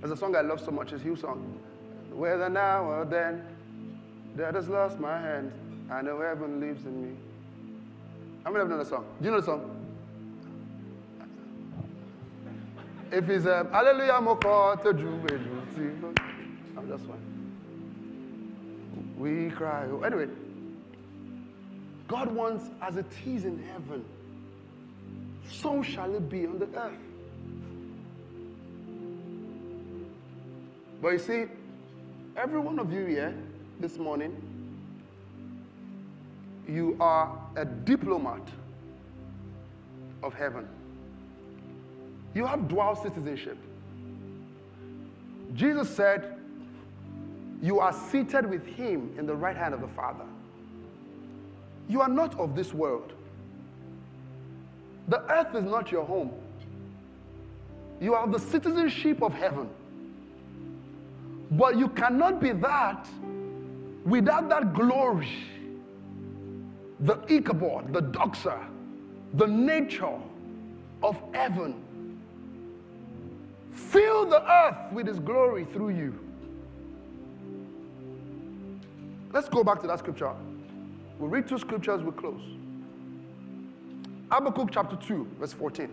[0.00, 1.60] There's a song I love so much, it's Hugh song.
[2.10, 3.44] Whether now or then,
[4.36, 5.52] that has lost my hand.
[5.90, 7.16] I know heaven lives in me.
[8.44, 9.04] How many of you know the song?
[9.20, 9.74] Do you know the song?
[13.12, 14.88] If it's a Hallelujah Moko to
[16.78, 17.20] I'm just one.
[19.18, 19.84] We cry.
[20.06, 20.28] Anyway,
[22.06, 24.02] God wants as it is in heaven,
[25.50, 26.92] so shall it be on the earth.
[31.00, 31.44] But you see,
[32.36, 33.34] every one of you here
[33.80, 34.36] this morning,
[36.68, 38.42] you are a diplomat
[40.22, 40.68] of heaven.
[42.34, 43.56] You have dual citizenship.
[45.54, 46.36] Jesus said,
[47.62, 50.26] You are seated with him in the right hand of the Father.
[51.88, 53.12] You are not of this world.
[55.08, 56.30] The earth is not your home.
[58.00, 59.68] You have the citizenship of heaven.
[61.50, 63.08] But you cannot be that
[64.04, 65.28] without that glory
[67.00, 68.58] the kabod, the doxa,
[69.34, 70.18] the nature
[71.02, 71.82] of heaven.
[73.72, 76.18] Fill the earth with his glory through you.
[79.32, 80.32] Let's go back to that scripture.
[81.18, 82.57] We'll read two scriptures, we'll close.
[84.30, 85.88] Habakkuk chapter 2, verse 14.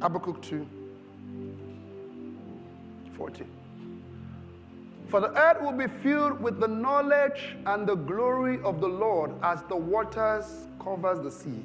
[0.00, 0.66] Habakkuk 2,
[3.16, 3.46] 14.
[5.08, 9.32] For the earth will be filled with the knowledge and the glory of the Lord
[9.42, 11.64] as the waters covers the sea.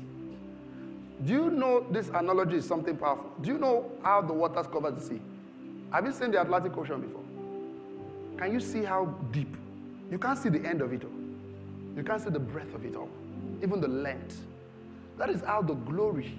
[1.25, 3.31] Do you know this analogy is something powerful?
[3.41, 5.21] Do you know how the waters cover the sea?
[5.91, 7.21] Have you seen the Atlantic Ocean before?
[8.39, 9.55] Can you see how deep?
[10.09, 11.22] You can't see the end of it all.
[11.95, 13.09] You can't see the breadth of it all,
[13.61, 14.41] even the length.
[15.17, 16.37] That is how the glory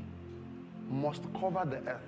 [0.90, 2.00] must cover the earth.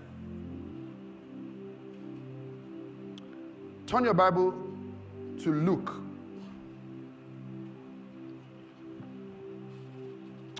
[3.86, 4.52] Turn your Bible
[5.42, 5.92] to Luke.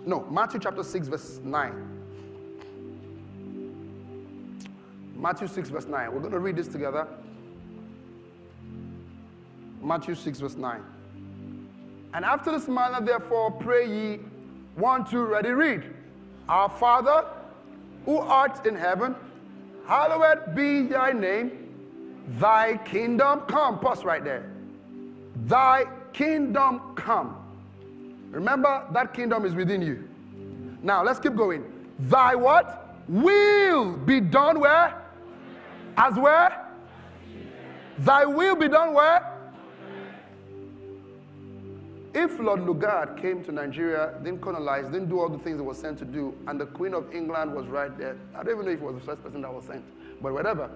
[0.05, 1.97] No, Matthew chapter 6, verse 9.
[5.17, 6.13] Matthew 6, verse 9.
[6.13, 7.09] We're going to read this together.
[9.83, 10.81] Matthew 6, verse 9.
[12.17, 14.21] And after this manner, therefore, pray ye,
[14.75, 15.85] one, two, ready, read.
[16.49, 17.27] Our Father,
[18.07, 19.15] who art in heaven,
[19.87, 21.53] hallowed be thy name.
[22.39, 23.79] Thy kingdom come.
[23.81, 24.51] Pause right there.
[25.45, 25.85] Thy
[26.15, 27.37] kingdom come.
[28.31, 30.09] Remember, that kingdom is within you.
[30.83, 31.65] Now, let's keep going.
[31.99, 32.97] Thy what?
[33.09, 35.03] Will be done where?
[35.99, 36.65] As where?
[37.99, 39.36] Thy will be done where?
[42.19, 45.77] If Lord Lugard came to Nigeria, didn't colonize, didn't do all the things he was
[45.77, 48.73] sent to do, and the Queen of England was right there, I don't even know
[48.73, 49.85] if he was the first person that was sent,
[50.23, 50.71] but whatever,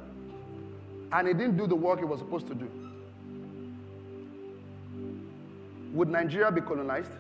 [1.13, 2.71] and he didn't do the work he was supposed to do,
[5.95, 7.11] would Nigeria be colonized?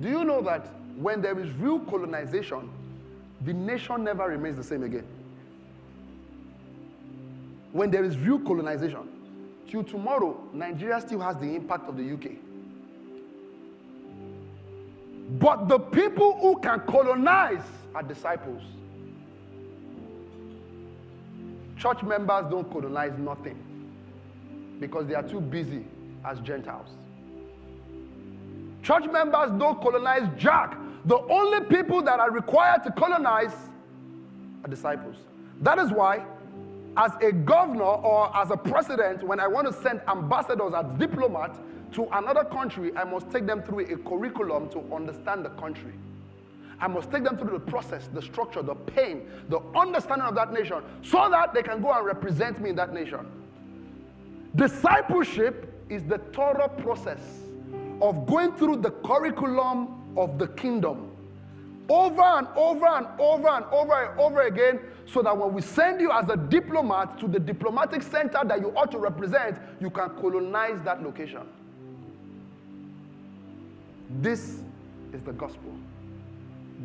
[0.00, 2.70] Do you know that when there is real colonization,
[3.40, 5.04] the nation never remains the same again?
[7.72, 9.08] When there is real colonization,
[9.70, 12.32] till tomorrow, Nigeria still has the impact of the UK.
[15.38, 17.62] But the people who can colonize
[17.94, 18.62] are disciples.
[21.76, 23.56] Church members don't colonize nothing
[24.80, 25.84] because they are too busy
[26.24, 26.88] as Gentiles.
[28.82, 30.76] Church members don't colonize Jack.
[31.04, 33.54] The only people that are required to colonize
[34.64, 35.16] are disciples.
[35.60, 36.24] That is why,
[36.96, 41.58] as a governor or as a president, when I want to send ambassadors as diplomats,
[41.92, 45.92] to another country, I must take them through a curriculum to understand the country.
[46.80, 50.52] I must take them through the process, the structure, the pain, the understanding of that
[50.52, 53.26] nation, so that they can go and represent me in that nation.
[54.56, 57.20] Discipleship is the thorough process
[58.00, 61.10] of going through the curriculum of the kingdom
[61.90, 64.78] over and over and over and over and over again
[65.12, 68.68] so that when we send you as a diplomat to the diplomatic center that you
[68.76, 71.42] ought to represent, you can colonize that location.
[74.20, 74.60] This
[75.12, 75.72] is the gospel.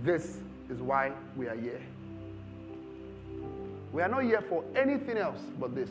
[0.03, 0.39] This
[0.69, 1.81] is why we are here.
[3.93, 5.89] We are not here for anything else but this.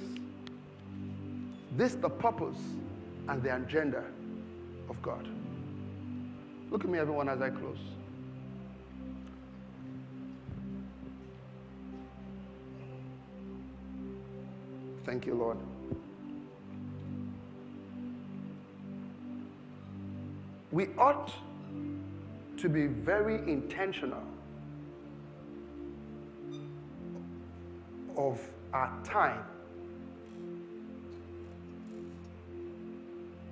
[1.76, 2.58] This the purpose
[3.28, 4.04] and the agenda
[4.90, 5.26] of God.
[6.70, 7.78] Look at me, everyone, as I close.
[15.04, 15.58] Thank you, Lord.
[20.72, 21.32] We ought
[22.56, 24.22] to be very intentional
[28.16, 28.40] of
[28.72, 29.44] our time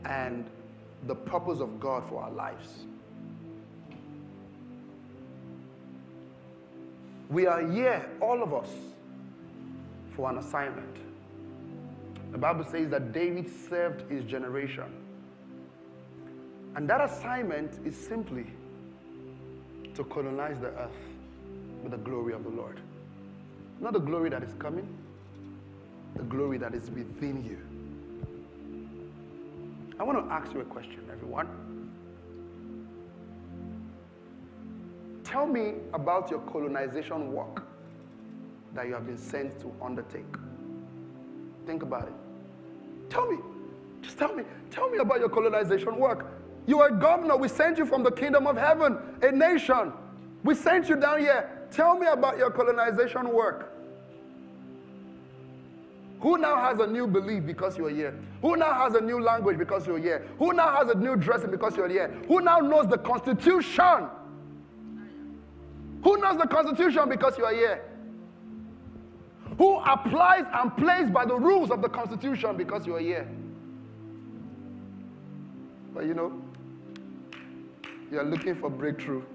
[0.04, 0.46] and
[1.06, 2.84] the purpose of God for our lives.
[7.28, 8.68] We are here, all of us,
[10.16, 11.11] for an assignment.
[12.32, 14.90] The Bible says that David served his generation.
[16.74, 18.46] And that assignment is simply
[19.94, 20.90] to colonize the earth
[21.82, 22.80] with the glory of the Lord.
[23.80, 24.88] Not the glory that is coming,
[26.16, 27.58] the glory that is within you.
[30.00, 31.48] I want to ask you a question, everyone.
[35.22, 37.66] Tell me about your colonization work
[38.74, 40.24] that you have been sent to undertake.
[41.66, 42.14] Think about it.
[43.10, 43.38] Tell me.
[44.00, 44.44] Just tell me.
[44.70, 46.26] Tell me about your colonization work.
[46.66, 47.36] You are a governor.
[47.36, 49.92] We sent you from the kingdom of heaven, a nation.
[50.44, 51.48] We sent you down here.
[51.70, 53.72] Tell me about your colonization work.
[56.20, 58.14] Who now has a new belief because you're here?
[58.42, 60.24] Who now has a new language because you're here?
[60.38, 62.14] Who now has a new dressing because you're here?
[62.28, 64.08] Who now knows the Constitution?
[66.04, 67.82] Who knows the Constitution because you're here?
[69.62, 73.28] Who applies and plays by the rules of the Constitution because you're here?
[75.94, 76.32] But you know,
[78.10, 79.22] you're looking for breakthrough.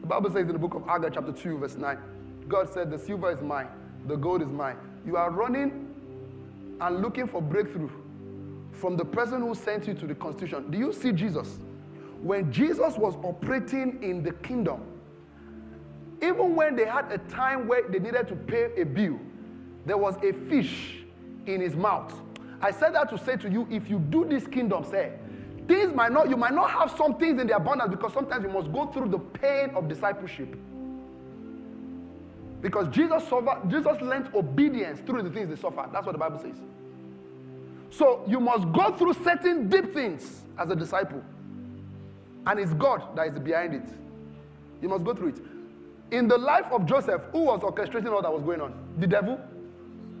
[0.00, 1.98] The Bible says in the book of Haggai, chapter 2, verse 9,
[2.48, 3.68] God said, The silver is mine,
[4.06, 4.76] the gold is mine.
[5.04, 5.92] You are running
[6.80, 7.90] and looking for breakthrough
[8.72, 10.70] from the person who sent you to the constitution.
[10.70, 11.58] Do you see Jesus?
[12.22, 14.82] When Jesus was operating in the kingdom,
[16.22, 19.18] even when they had a time where they needed to pay a bill,
[19.86, 20.98] there was a fish
[21.46, 22.14] in his mouth.
[22.60, 25.12] I said that to say to you, if you do this kingdom, say,
[25.70, 28.50] Things might not, you might not have some things in the abundance because sometimes you
[28.50, 30.56] must go through the pain of discipleship.
[32.60, 35.90] Because Jesus suffered, Jesus learned obedience through the things they suffered.
[35.92, 36.56] That's what the Bible says.
[37.90, 41.22] So you must go through certain deep things as a disciple.
[42.46, 43.88] And it's God that is behind it.
[44.82, 45.38] You must go through it.
[46.10, 48.74] In the life of Joseph, who was orchestrating all that was going on?
[48.98, 49.40] The devil?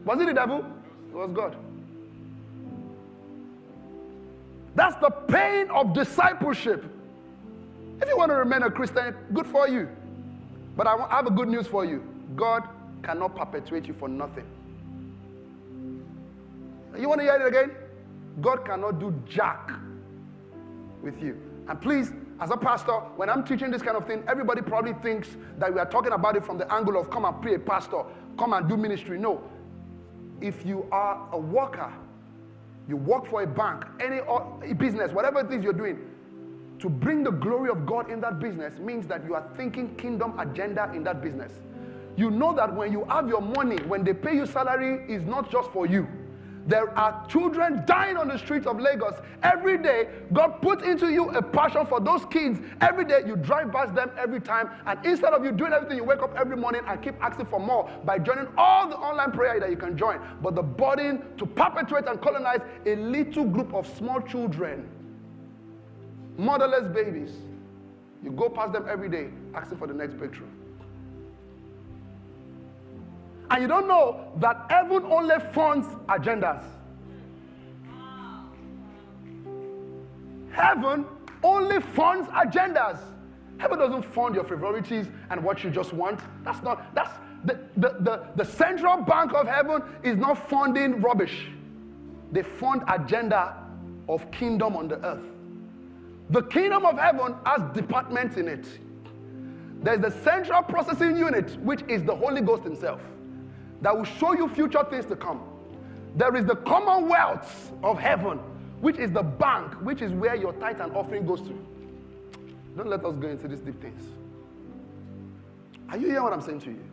[0.04, 0.64] Was it the devil?
[1.10, 1.56] It was God.
[4.74, 6.84] That's the pain of discipleship.
[8.00, 9.88] If you want to remain a Christian, good for you.
[10.76, 12.02] But I have a good news for you
[12.36, 12.68] God
[13.02, 14.46] cannot perpetuate you for nothing.
[16.98, 17.72] You want to hear it again?
[18.40, 19.70] God cannot do jack
[21.02, 21.40] with you.
[21.68, 25.28] And please, as a pastor, when I'm teaching this kind of thing, everybody probably thinks
[25.58, 28.02] that we are talking about it from the angle of come and pray pastor,
[28.38, 29.18] come and do ministry.
[29.18, 29.42] No.
[30.40, 31.92] If you are a worker,
[32.88, 34.20] you work for a bank, any
[34.74, 35.98] business, whatever it is you're doing,
[36.78, 40.38] to bring the glory of God in that business means that you are thinking kingdom
[40.40, 41.52] agenda in that business.
[42.16, 45.50] You know that when you have your money, when they pay you salary, is not
[45.50, 46.08] just for you.
[46.66, 50.08] There are children dying on the streets of Lagos every day.
[50.32, 52.60] God puts into you a passion for those kids.
[52.80, 54.70] Every day you drive past them every time.
[54.86, 57.60] And instead of you doing everything, you wake up every morning and keep asking for
[57.60, 60.20] more by joining all the online prayer that you can join.
[60.42, 64.88] But the burden to perpetuate and colonize a little group of small children,
[66.36, 67.32] motherless babies,
[68.22, 70.46] you go past them every day asking for the next breakthrough.
[73.50, 76.62] And you don't know that heaven only funds agendas.
[80.52, 81.04] Heaven
[81.42, 82.98] only funds agendas.
[83.58, 86.20] Heaven doesn't fund your frivolities and what you just want.
[86.44, 87.10] That's not, that's,
[87.44, 91.48] the, the, the, the central bank of heaven is not funding rubbish.
[92.32, 93.56] They fund agenda
[94.08, 95.24] of kingdom on the earth.
[96.30, 98.66] The kingdom of heaven has departments in it.
[99.82, 103.00] There's the central processing unit, which is the Holy Ghost Himself,
[103.82, 105.42] that will show you future things to come.
[106.16, 108.38] There is the commonwealth of heaven,
[108.80, 111.66] which is the bank, which is where your tithe and offering goes to.
[112.76, 114.02] Don't let us go into these deep things.
[115.88, 116.84] Are you hearing what I'm saying to you?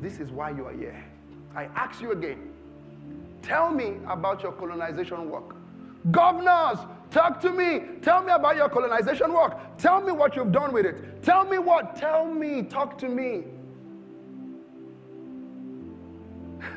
[0.00, 1.02] This is why you are here.
[1.54, 2.52] I ask you again
[3.42, 5.54] tell me about your colonization work.
[6.10, 6.78] Governors,
[7.10, 7.80] talk to me.
[8.02, 9.56] Tell me about your colonization work.
[9.78, 11.22] Tell me what you've done with it.
[11.22, 11.96] Tell me what.
[11.96, 12.62] Tell me.
[12.62, 13.44] Talk to me.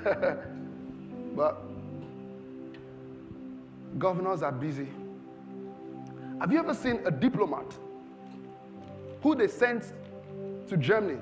[1.35, 1.61] but
[3.97, 4.87] governors are busy.
[6.39, 7.65] Have you ever seen a diplomat
[9.21, 9.91] who they sent
[10.67, 11.19] to Germany?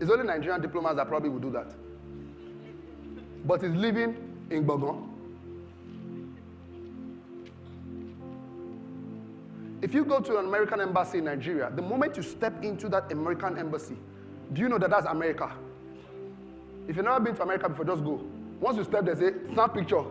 [0.00, 1.72] It's only Nigerian diplomats that probably would do that.
[3.46, 4.16] But he's living
[4.50, 5.08] in Bogon.
[9.82, 13.12] If you go to an American embassy in Nigeria, the moment you step into that
[13.12, 13.96] American embassy,
[14.54, 15.52] do you know that that's America?
[16.86, 18.20] If you've never been to America before, just go.
[18.60, 20.02] Once you step there, say, snap picture.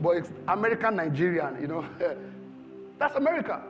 [0.00, 1.84] But it's American Nigerian, you know.
[2.98, 3.62] that's America.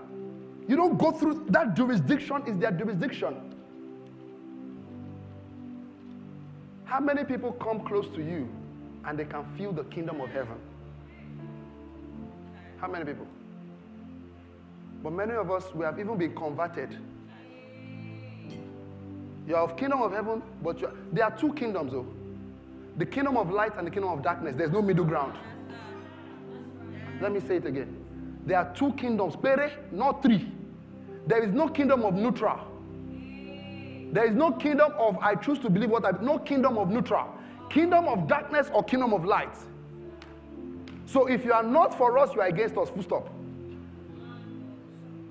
[0.68, 3.34] You don't go through that jurisdiction is their jurisdiction.
[6.84, 8.48] How many people come close to you
[9.04, 10.58] and they can feel the kingdom of heaven?
[12.78, 13.26] How many people?
[15.02, 16.98] But many of us, we have even been converted.
[19.46, 22.06] You are of kingdom of heaven, but are, there are two kingdoms, though.
[23.00, 24.54] The kingdom of light and the kingdom of darkness.
[24.58, 25.32] There's no middle ground.
[27.18, 27.96] Let me say it again.
[28.44, 30.52] There are two kingdoms, pere, not three.
[31.26, 32.60] There is no kingdom of neutral.
[34.12, 37.26] There is no kingdom of I choose to believe what I no kingdom of neutral.
[37.70, 39.56] Kingdom of darkness or kingdom of light.
[41.06, 42.90] So if you are not for us, you are against us.
[42.90, 43.30] Full stop.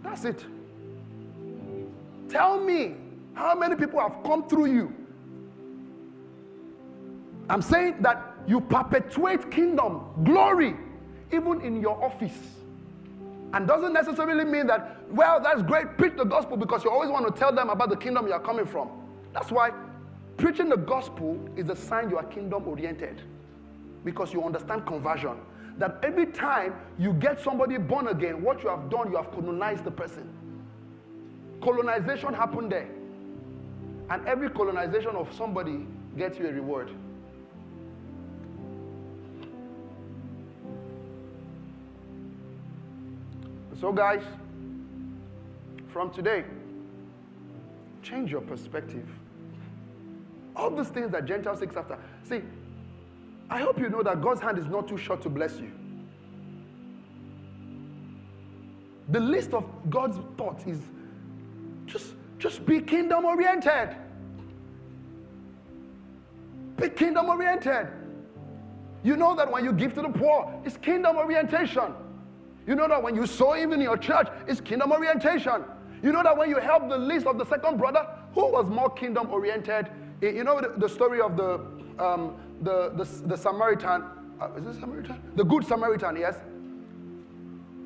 [0.02, 0.44] That's it.
[2.30, 2.96] Tell me
[3.36, 4.98] how many people have come through you.
[7.49, 10.76] I'm saying that you perpetuate kingdom, glory,
[11.31, 12.38] even in your office.
[13.53, 17.34] And doesn't necessarily mean that, well, that's great, preach the gospel because you always want
[17.34, 18.89] to tell them about the kingdom you are coming from.
[19.34, 19.71] That's why
[20.38, 23.23] preaching the gospel is a sign you are kingdom oriented
[24.05, 25.38] because you understand conversion
[25.77, 29.84] that every time you get somebody born again, what you have done, you have colonized
[29.84, 30.30] the person.
[31.61, 32.89] Colonization happened there.
[34.09, 35.85] And every colonization of somebody
[36.17, 36.91] gets you a reward.
[43.80, 44.23] So, guys,
[45.88, 46.43] from today,
[48.03, 49.07] change your perspective.
[50.56, 51.97] All these things that Gentiles seek after.
[52.23, 52.41] See,
[53.49, 55.72] I hope you know that God's hand is not too short to bless you.
[59.10, 60.81] The list of God's thoughts is
[61.85, 63.95] just, just be kingdom oriented.
[66.76, 67.88] Be kingdom oriented.
[69.03, 71.93] You know that when you give to the poor, it's kingdom orientation.
[72.70, 75.64] You know that when you sow even in your church, it's kingdom orientation.
[76.04, 78.06] You know that when you help the least of the second brother,
[78.36, 79.90] who was more kingdom oriented?
[80.22, 81.56] You know the, the story of the
[81.98, 84.04] um, the, the, the Samaritan,
[84.40, 85.20] uh, is it Samaritan?
[85.36, 86.36] The Good Samaritan, yes?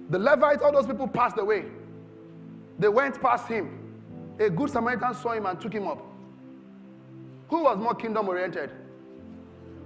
[0.09, 1.63] The Levites, all those people passed away.
[2.77, 3.95] They went past him.
[4.37, 6.05] A Good Samaritan saw him and took him up.
[7.49, 8.69] Who was more kingdom oriented?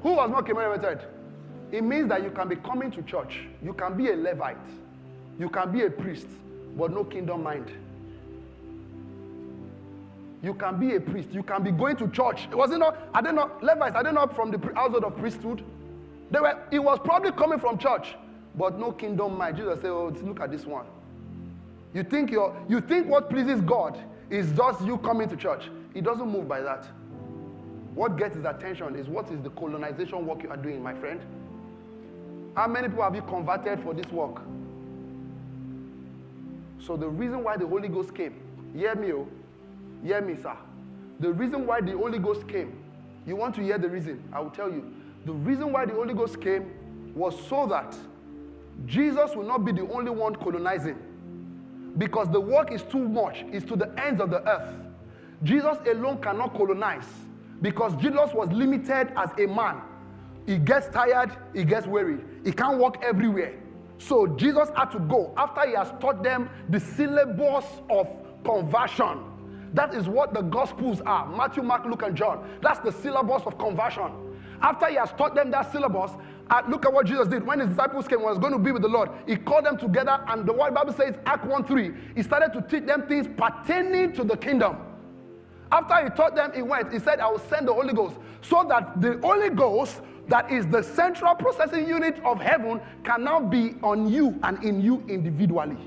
[0.01, 1.07] Who was more kingdom oriented?
[1.71, 4.57] It means that you can be coming to church, you can be a Levite,
[5.39, 6.27] you can be a priest,
[6.77, 7.71] but no kingdom mind.
[10.43, 11.29] You can be a priest.
[11.31, 12.47] You can be going to church.
[12.51, 12.97] It Was it not?
[13.13, 13.63] Are they not.
[13.63, 13.95] Levites?
[13.95, 15.63] Are they not from the household of priesthood?
[16.29, 16.57] They were.
[16.71, 18.15] It was probably coming from church,
[18.55, 19.57] but no kingdom mind.
[19.57, 20.85] Jesus said, "Oh, look at this one.
[21.93, 23.97] You think you you think what pleases God
[24.29, 25.69] is just you coming to church.
[25.93, 26.87] He doesn't move by that.
[27.95, 31.19] What gets his attention is what is the colonization work you are doing, my friend.
[32.55, 34.41] How many people have you converted for this work?
[36.79, 38.35] So the reason why the Holy Ghost came,
[38.73, 39.27] hear me, oh,
[40.03, 40.55] Hear me, sir.
[41.19, 42.77] The reason why the Holy Ghost came,
[43.25, 44.23] you want to hear the reason?
[44.31, 44.93] I will tell you.
[45.25, 46.71] The reason why the Holy Ghost came
[47.15, 47.95] was so that
[48.85, 50.97] Jesus will not be the only one colonizing.
[51.97, 54.75] Because the work is too much, it's to the ends of the earth.
[55.43, 57.07] Jesus alone cannot colonize
[57.61, 59.81] because Jesus was limited as a man.
[60.45, 63.53] He gets tired, he gets weary, he can't walk everywhere.
[63.97, 68.07] So Jesus had to go after he has taught them the syllabus of
[68.43, 69.23] conversion
[69.73, 72.57] That is what the Gospels are Matthew, Mark, Luke, and John.
[72.61, 74.11] That's the syllabus of conversion.
[74.61, 76.11] After he has taught them that syllabus,
[76.49, 77.45] uh, look at what Jesus did.
[77.45, 80.23] When his disciples came, was going to be with the Lord, he called them together,
[80.27, 84.13] and the word Bible says, Act 1 3, he started to teach them things pertaining
[84.13, 84.77] to the kingdom.
[85.71, 88.65] After he taught them, he went, he said, I will send the Holy Ghost so
[88.69, 93.75] that the Holy Ghost, that is the central processing unit of heaven, can now be
[93.81, 95.77] on you and in you individually.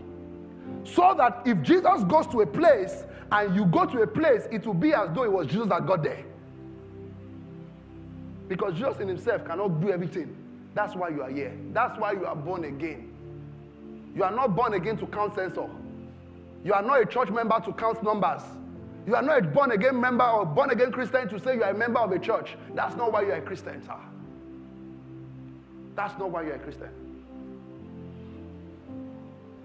[0.85, 4.67] So that if Jesus goes to a place and you go to a place, it
[4.67, 6.25] will be as though it was Jesus that got there.
[8.49, 10.37] Because Jesus in himself cannot do everything.
[10.75, 11.57] That's why you are here.
[11.73, 13.13] That's why you are born again.
[14.15, 15.69] You are not born again to count censor.
[16.65, 18.43] You are not a church member to count numbers.
[19.07, 21.71] You are not a born again member or born again Christian to say you are
[21.71, 22.57] a member of a church.
[22.75, 23.97] That's not why you are a Christian, sir.
[25.95, 26.89] That's not why you are a Christian.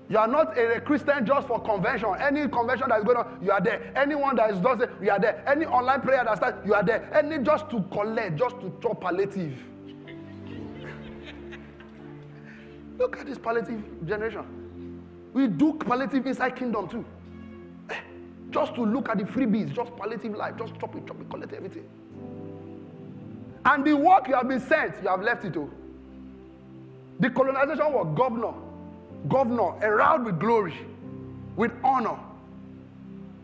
[0.07, 2.09] You are not a, Christian just for convention.
[2.19, 3.91] Any convention that is going on, you are there.
[3.95, 5.43] Anyone that is just, you are there.
[5.47, 7.09] Any online prayer that starts, you are there.
[7.13, 9.57] Any just to collect, just to chop palliative.
[12.99, 15.01] Look at this palliative generation.
[15.33, 17.03] We do palliative inside kingdom too.
[17.89, 17.95] Eh,
[18.51, 21.51] just to look at the freebies, just palliative life, just chop it, chop it, collect
[21.51, 21.83] everything.
[23.65, 25.69] And the work you have been sent, you have left it to.
[27.19, 28.53] The colonization was governor
[29.27, 30.73] governor, around with glory,
[31.55, 32.17] with honor.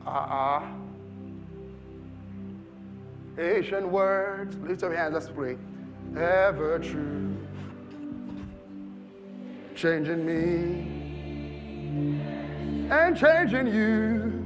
[0.05, 0.63] Uh-uh.
[3.37, 4.55] Ancient words.
[4.57, 5.57] Lift your hands, let's pray.
[6.15, 7.37] Ever true.
[9.75, 10.99] Changing me
[12.91, 14.37] and changing you.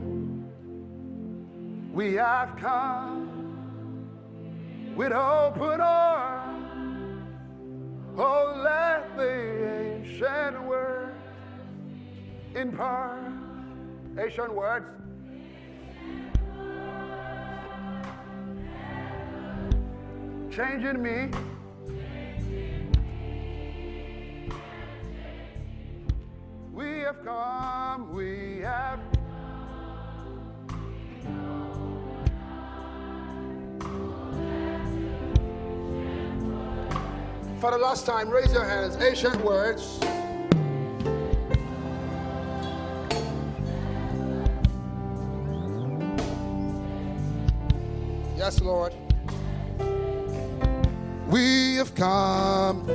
[1.91, 3.31] We have come
[4.95, 6.64] with open arms.
[8.17, 11.17] Oh, let the ancient words
[12.55, 13.19] in part.
[14.17, 14.85] Ancient words.
[20.49, 21.29] Changing me.
[26.71, 28.99] We have come, we have.
[37.65, 38.95] For the last time, raise your hands.
[38.97, 39.97] Ancient words.
[48.37, 48.93] Yes, Lord.
[51.27, 52.85] We have come.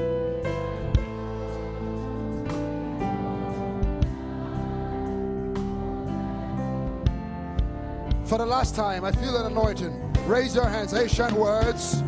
[8.25, 10.13] For the last time, I feel an anointing.
[10.29, 10.95] Raise your hands.
[10.95, 12.05] Ancient words.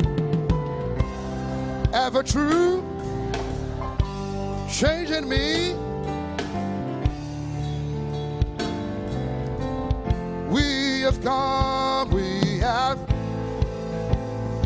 [1.93, 2.83] Ever true.
[4.67, 5.75] Changing me.
[10.49, 12.09] We have come.
[12.09, 12.97] We have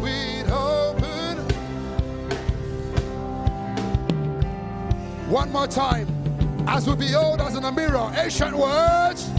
[0.02, 1.38] we'd open.
[5.30, 6.08] One more time.
[6.66, 9.30] As we behold as in a mirror, ancient words,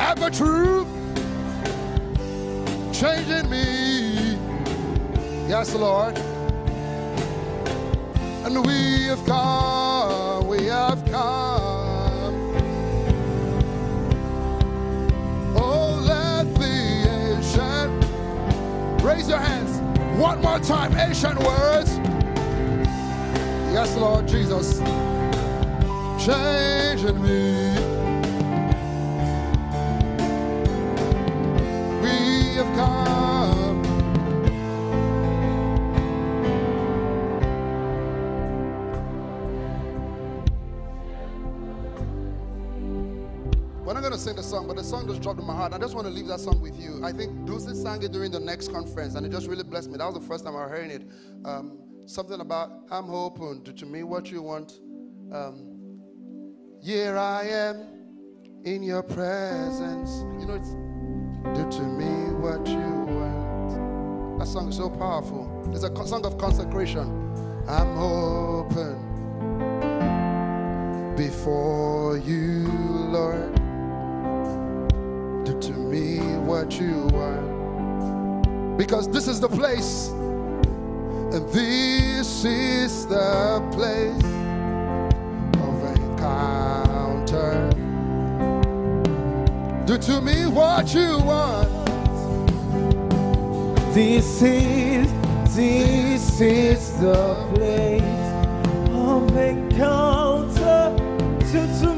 [0.00, 0.86] ever true,
[2.94, 3.97] changing me.
[5.48, 6.16] Yes, Lord.
[8.44, 12.34] And we have come, we have come.
[15.56, 16.66] Oh, let the
[17.34, 19.80] ancient, raise your hands.
[20.20, 21.98] One more time, ancient words
[23.72, 24.78] Yes, Lord Jesus.
[26.24, 27.87] Changing me.
[44.48, 45.74] Song, but the song just dropped in my heart.
[45.74, 47.04] I just want to leave that song with you.
[47.04, 49.98] I think Dulce sang it during the next conference, and it just really blessed me.
[49.98, 51.02] That was the first time I heard it.
[51.44, 54.80] Um, something about I'm open to, to me what you want.
[55.32, 56.00] Um,
[56.82, 57.86] here I am
[58.64, 60.24] in your presence.
[60.40, 60.70] You know, it's
[61.54, 64.38] do to me what you want.
[64.38, 65.70] That song is so powerful.
[65.74, 67.06] It's a song of consecration.
[67.68, 69.04] I'm open
[71.16, 72.66] before you,
[73.10, 73.57] Lord.
[75.48, 78.76] Do to me what you want.
[78.76, 80.08] Because this is the place
[81.32, 84.24] and this is the place
[85.64, 87.70] of encounter.
[89.86, 91.86] Do to me what you want.
[93.94, 95.10] This is,
[95.56, 98.02] this is the place
[98.92, 100.94] of encounter.
[101.50, 101.97] Do to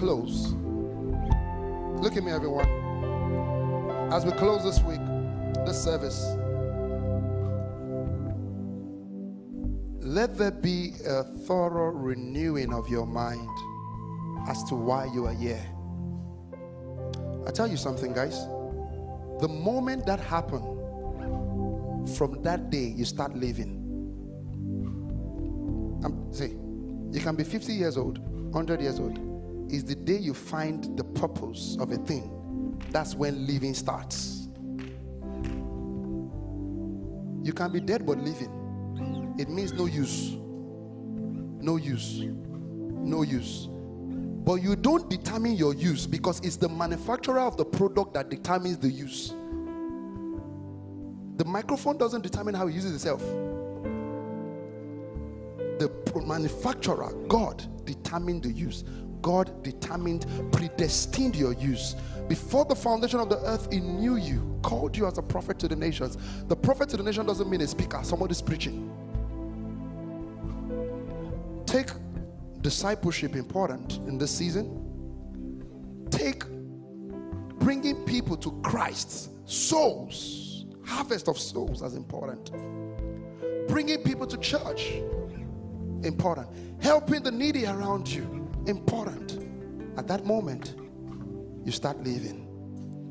[0.00, 0.54] close,
[2.00, 2.66] look at me, everyone.
[4.10, 4.98] As we close this week,
[5.66, 6.24] this service,
[10.02, 13.46] let there be a thorough renewing of your mind
[14.48, 15.62] as to why you are here.
[17.46, 18.38] I tell you something, guys.
[19.42, 20.78] The moment that happened,
[22.16, 23.76] from that day you start living.
[26.02, 26.56] Um, see,
[27.14, 29.29] you can be 50 years old, 100 years old.
[29.70, 32.76] Is the day you find the purpose of a thing.
[32.90, 34.48] That's when living starts.
[37.42, 39.34] You can be dead but living.
[39.38, 40.36] It means no use.
[41.62, 42.20] No use.
[42.20, 43.68] No use.
[43.70, 48.78] But you don't determine your use because it's the manufacturer of the product that determines
[48.78, 49.34] the use.
[51.36, 53.20] The microphone doesn't determine how it uses itself.
[55.78, 55.90] The
[56.26, 58.84] manufacturer, God, determined the use.
[59.22, 61.96] God determined, predestined your use.
[62.28, 65.68] Before the foundation of the earth, He knew you, called you as a prophet to
[65.68, 66.16] the nations.
[66.46, 68.90] The prophet to the nation doesn't mean a speaker, somebody's preaching.
[71.66, 71.90] Take
[72.62, 74.76] discipleship important in this season.
[76.10, 76.44] Take
[77.58, 82.50] bringing people to Christ, souls, harvest of souls as important.
[83.68, 84.94] Bringing people to church,
[86.02, 86.48] important.
[86.80, 89.38] Helping the needy around you, important.
[89.96, 90.74] At that moment,
[91.64, 92.46] you start living.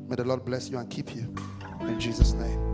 [0.08, 1.34] May the Lord bless you and keep you.
[1.82, 2.70] In Jesus' name.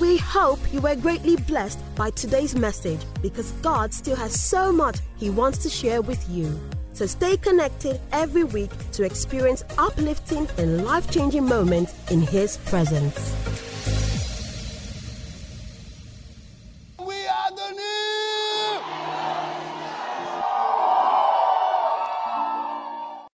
[0.00, 4.98] We hope you were greatly blessed by today's message because God still has so much
[5.18, 6.58] He wants to share with you.
[6.92, 13.69] So stay connected every week to experience uplifting and life changing moments in His presence.